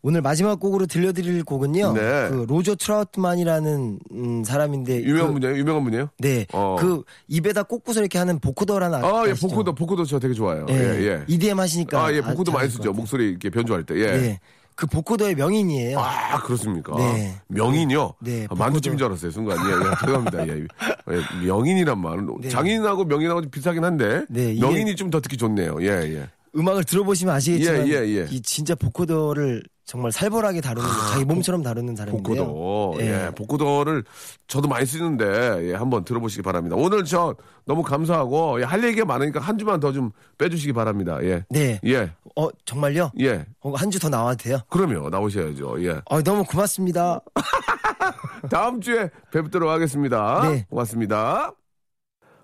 오늘 0.05 0.21
마지막 0.21 0.59
곡으로 0.59 0.85
들려드릴 0.85 1.45
곡은요. 1.45 1.93
네. 1.93 2.01
그 2.29 2.45
로저 2.47 2.75
트라우트만이라는 2.75 3.99
음, 4.11 4.43
사람인데 4.43 5.01
유명한 5.03 5.27
그, 5.33 5.39
분이에요? 5.39 5.57
유명한 5.57 5.83
분이에요? 5.85 6.09
네. 6.19 6.45
어. 6.51 6.75
그 6.77 7.03
입에다 7.29 7.63
꽂고서 7.63 8.01
이렇게 8.01 8.17
하는 8.17 8.37
보코더라는 8.39 9.03
아, 9.03 9.23
예? 9.27 9.33
보코도, 9.33 9.73
보코도 9.73 10.03
저 10.03 10.19
되게 10.19 10.33
좋아요. 10.33 10.65
예. 10.69 10.73
예, 10.73 11.07
예. 11.07 11.23
EDM 11.27 11.57
하시니까 11.57 12.03
아, 12.05 12.13
예, 12.13 12.19
아, 12.19 12.21
보코도 12.23 12.51
많이 12.51 12.63
잘하실 12.63 12.77
것 12.79 12.83
쓰죠. 12.83 12.93
목소리 12.93 13.29
이렇게 13.29 13.49
변조할 13.49 13.85
때. 13.85 13.95
예. 13.95 14.05
네. 14.11 14.39
그 14.75 14.87
보코더의 14.87 15.35
명인이에요. 15.35 15.97
아, 15.99 16.41
그렇습니까? 16.41 16.97
네. 16.97 17.35
명인이요? 17.47 18.15
네, 18.21 18.47
아, 18.49 18.55
만두집인 18.55 18.97
줄 18.97 19.05
알았어요, 19.07 19.29
순간. 19.31 19.55
예, 19.59 19.71
예, 19.71 19.95
죄송합니다. 20.01 20.47
예, 20.49 20.65
예, 21.11 21.45
명인이란 21.45 22.01
말. 22.01 22.17
네. 22.41 22.49
장인하고 22.49 23.05
명인하고 23.05 23.41
좀 23.43 23.51
비슷하긴 23.51 23.83
한데. 23.83 24.25
네, 24.29 24.53
명인이 24.59 24.95
좀 24.97 25.11
더 25.11 25.21
듣기 25.21 25.37
좋네요. 25.37 25.77
예, 25.81 25.87
예. 26.13 26.27
음악을 26.55 26.83
들어보시면 26.83 27.33
아시겠지만 27.35 27.87
예, 27.87 27.91
예, 27.93 28.17
예. 28.21 28.27
이 28.31 28.41
진짜 28.41 28.73
보코더를 28.75 29.63
정말 29.85 30.11
살벌하게 30.13 30.61
다루는 30.61 30.87
자기 31.11 31.25
몸처럼 31.25 31.61
다루는 31.61 31.95
사람인데요. 31.95 32.45
보코도. 32.45 32.95
예. 33.01 33.25
예, 33.27 33.31
보코도를 33.35 34.03
저도 34.47 34.67
많이 34.69 34.85
쓰는데, 34.85 35.69
예, 35.69 35.73
한번 35.73 36.05
들어보시기 36.05 36.41
바랍니다. 36.41 36.75
오늘 36.79 37.03
저 37.03 37.35
너무 37.65 37.83
감사하고, 37.83 38.61
예, 38.61 38.63
할 38.63 38.81
얘기가 38.83 39.05
많으니까 39.05 39.39
한 39.41 39.57
주만 39.57 39.79
더 39.79 39.91
좀 39.91 40.11
빼주시기 40.37 40.71
바랍니다. 40.73 41.19
예. 41.23 41.43
네. 41.49 41.79
예, 41.85 42.11
어 42.35 42.47
정말요? 42.65 43.11
예. 43.19 43.45
어, 43.59 43.73
한주 43.75 43.99
더 43.99 44.07
나와도 44.09 44.37
돼요? 44.43 44.59
그럼요, 44.69 45.09
나오셔야죠. 45.09 45.83
예. 45.85 46.01
어, 46.05 46.21
너무 46.23 46.43
고맙습니다. 46.45 47.19
다음 48.49 48.81
주에 48.81 49.09
뵙도록 49.31 49.69
하겠습니다. 49.69 50.49
네. 50.49 50.65
고맙습니다. 50.69 51.51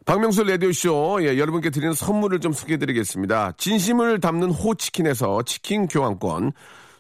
박명수 0.06 0.44
라디오쇼, 0.44 1.20
예, 1.22 1.38
여러분께 1.38 1.70
드리는 1.70 1.94
선물을 1.94 2.40
좀 2.40 2.52
소개해드리겠습니다. 2.52 3.54
진심을 3.58 4.20
담는 4.20 4.50
호치킨에서 4.52 5.44
치킨 5.44 5.88
교환권, 5.88 6.52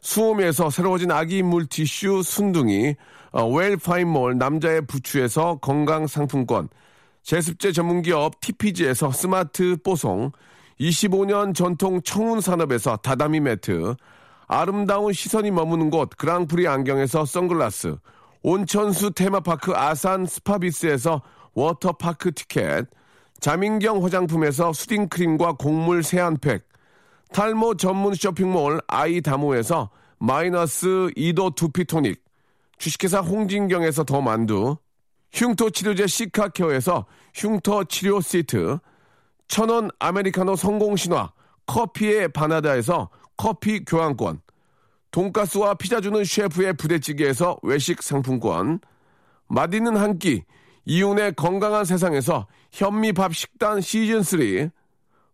수오미에서 0.01 0.69
새로워진 0.69 1.11
아기 1.11 1.43
물티슈 1.43 2.23
순둥이, 2.23 2.95
어, 3.31 3.47
웰파인몰 3.47 4.37
남자의 4.37 4.85
부추에서 4.85 5.59
건강 5.61 6.07
상품권, 6.07 6.69
제습제 7.23 7.71
전문기업 7.71 8.39
TPG에서 8.39 9.11
스마트 9.11 9.77
뽀송, 9.83 10.31
25년 10.79 11.53
전통 11.53 12.01
청운산업에서 12.01 12.97
다다미 12.97 13.41
매트, 13.41 13.95
아름다운 14.47 15.13
시선이 15.13 15.51
머무는 15.51 15.89
곳 15.89 16.09
그랑프리 16.17 16.67
안경에서 16.67 17.25
선글라스, 17.25 17.97
온천수 18.41 19.11
테마파크 19.11 19.73
아산 19.75 20.25
스파비스에서 20.25 21.21
워터파크 21.53 22.31
티켓, 22.31 22.87
자민경 23.39 24.03
화장품에서 24.03 24.73
수딩크림과 24.73 25.53
곡물 25.53 26.03
세안팩, 26.03 26.63
탈모 27.31 27.75
전문 27.75 28.13
쇼핑몰 28.13 28.81
아이다모에서 28.87 29.89
마이너스 30.17 31.11
2도 31.15 31.55
두피토닉, 31.55 32.21
주식회사 32.77 33.19
홍진경에서 33.19 34.03
더 34.03 34.21
만두, 34.21 34.77
흉터 35.31 35.69
치료제 35.69 36.07
시카케어에서 36.07 37.05
흉터 37.33 37.83
치료 37.83 38.19
시트, 38.19 38.79
천원 39.47 39.89
아메리카노 39.99 40.55
성공신화 40.55 41.31
커피의 41.67 42.29
바나다에서 42.29 43.09
커피 43.37 43.85
교환권, 43.85 44.41
돈가스와 45.11 45.75
피자 45.75 46.01
주는 46.01 46.23
셰프의 46.23 46.73
부대찌개에서 46.73 47.57
외식 47.63 48.01
상품권, 48.01 48.79
맛있는 49.47 49.95
한 49.97 50.19
끼, 50.19 50.43
이윤의 50.85 51.35
건강한 51.35 51.85
세상에서 51.85 52.47
현미밥 52.71 53.35
식단 53.35 53.79
시즌3, 53.79 54.71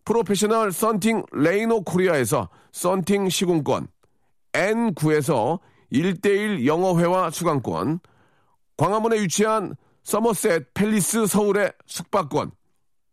프로페셔널 0.06 0.70
썬팅 0.70 1.24
레이노 1.32 1.82
코리아에서 1.82 2.48
썬팅 2.72 3.28
시공권, 3.28 3.88
N9에서 4.52 5.58
1대1 5.92 6.64
영어회화 6.64 7.30
수강권, 7.30 7.98
광화문에 8.76 9.20
위치한 9.20 9.74
서머셋 10.04 10.74
팰리스 10.74 11.26
서울의 11.26 11.72
숙박권, 11.86 12.52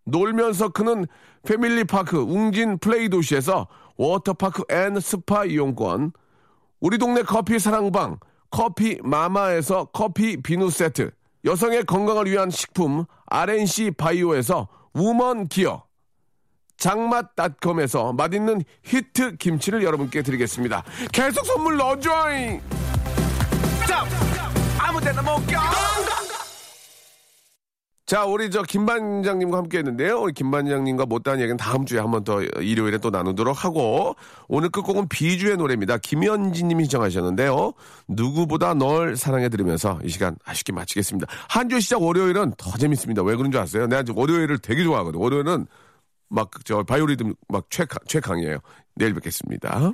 놀면서 0.05 0.69
크는 0.69 1.07
패밀리파크 1.41 2.19
웅진 2.19 2.77
플레이 2.77 3.09
도시에서 3.09 3.67
워터파크 3.97 4.63
and 4.69 4.99
스파 4.99 5.45
이용권, 5.45 6.13
우리 6.79 6.99
동네 6.99 7.23
커피 7.23 7.57
사랑방 7.57 8.19
커피 8.51 8.99
마마에서 9.01 9.85
커피 9.85 10.37
비누 10.37 10.69
세트, 10.69 11.09
여성의 11.43 11.85
건강을 11.85 12.29
위한 12.29 12.51
식품 12.51 13.05
RNC 13.25 13.91
바이오에서 13.97 14.67
우먼 14.93 15.47
기어, 15.47 15.82
장맛.com에서 16.83 18.11
맛있는 18.11 18.61
히트 18.83 19.37
김치를 19.37 19.83
여러분께 19.83 20.21
드리겠습니다. 20.21 20.83
계속 21.13 21.45
선물 21.45 21.77
넣어줘잉! 21.77 22.59
자, 28.05 28.25
우리 28.25 28.51
저 28.51 28.61
김반장님과 28.63 29.57
함께 29.57 29.77
했는데요. 29.77 30.19
우리 30.19 30.33
김반장님과 30.33 31.05
못다한 31.05 31.39
얘기는 31.39 31.55
다음 31.55 31.85
주에 31.85 31.99
한 31.99 32.11
번 32.11 32.23
더 32.25 32.41
일요일에 32.43 32.97
또 32.97 33.09
나누도록 33.09 33.63
하고, 33.63 34.15
오늘 34.49 34.69
끝곡은 34.69 35.07
비주의 35.07 35.55
노래입니다. 35.55 35.97
김현진 35.97 36.67
님이 36.67 36.83
신청하셨는데요. 36.83 37.71
누구보다 38.09 38.73
널 38.73 39.15
사랑해 39.15 39.47
들으면서 39.47 39.99
이 40.03 40.09
시간 40.09 40.35
아쉽게 40.43 40.73
마치겠습니다. 40.73 41.27
한 41.47 41.69
주 41.69 41.79
시작 41.79 42.01
월요일은 42.03 42.53
더 42.57 42.71
재밌습니다. 42.77 43.23
왜 43.23 43.35
그런 43.37 43.51
줄 43.51 43.61
아세요? 43.61 43.87
내가 43.87 44.03
지금 44.03 44.19
월요일을 44.19 44.59
되게 44.59 44.83
좋아하거든. 44.83 45.19
월요일은 45.19 45.65
막 46.33 46.49
저 46.65 46.83
바이오리듬 46.83 47.33
막 47.47 47.65
최강, 47.69 47.99
최강이에요. 48.07 48.59
내일 48.95 49.13
뵙겠습니다. 49.13 49.93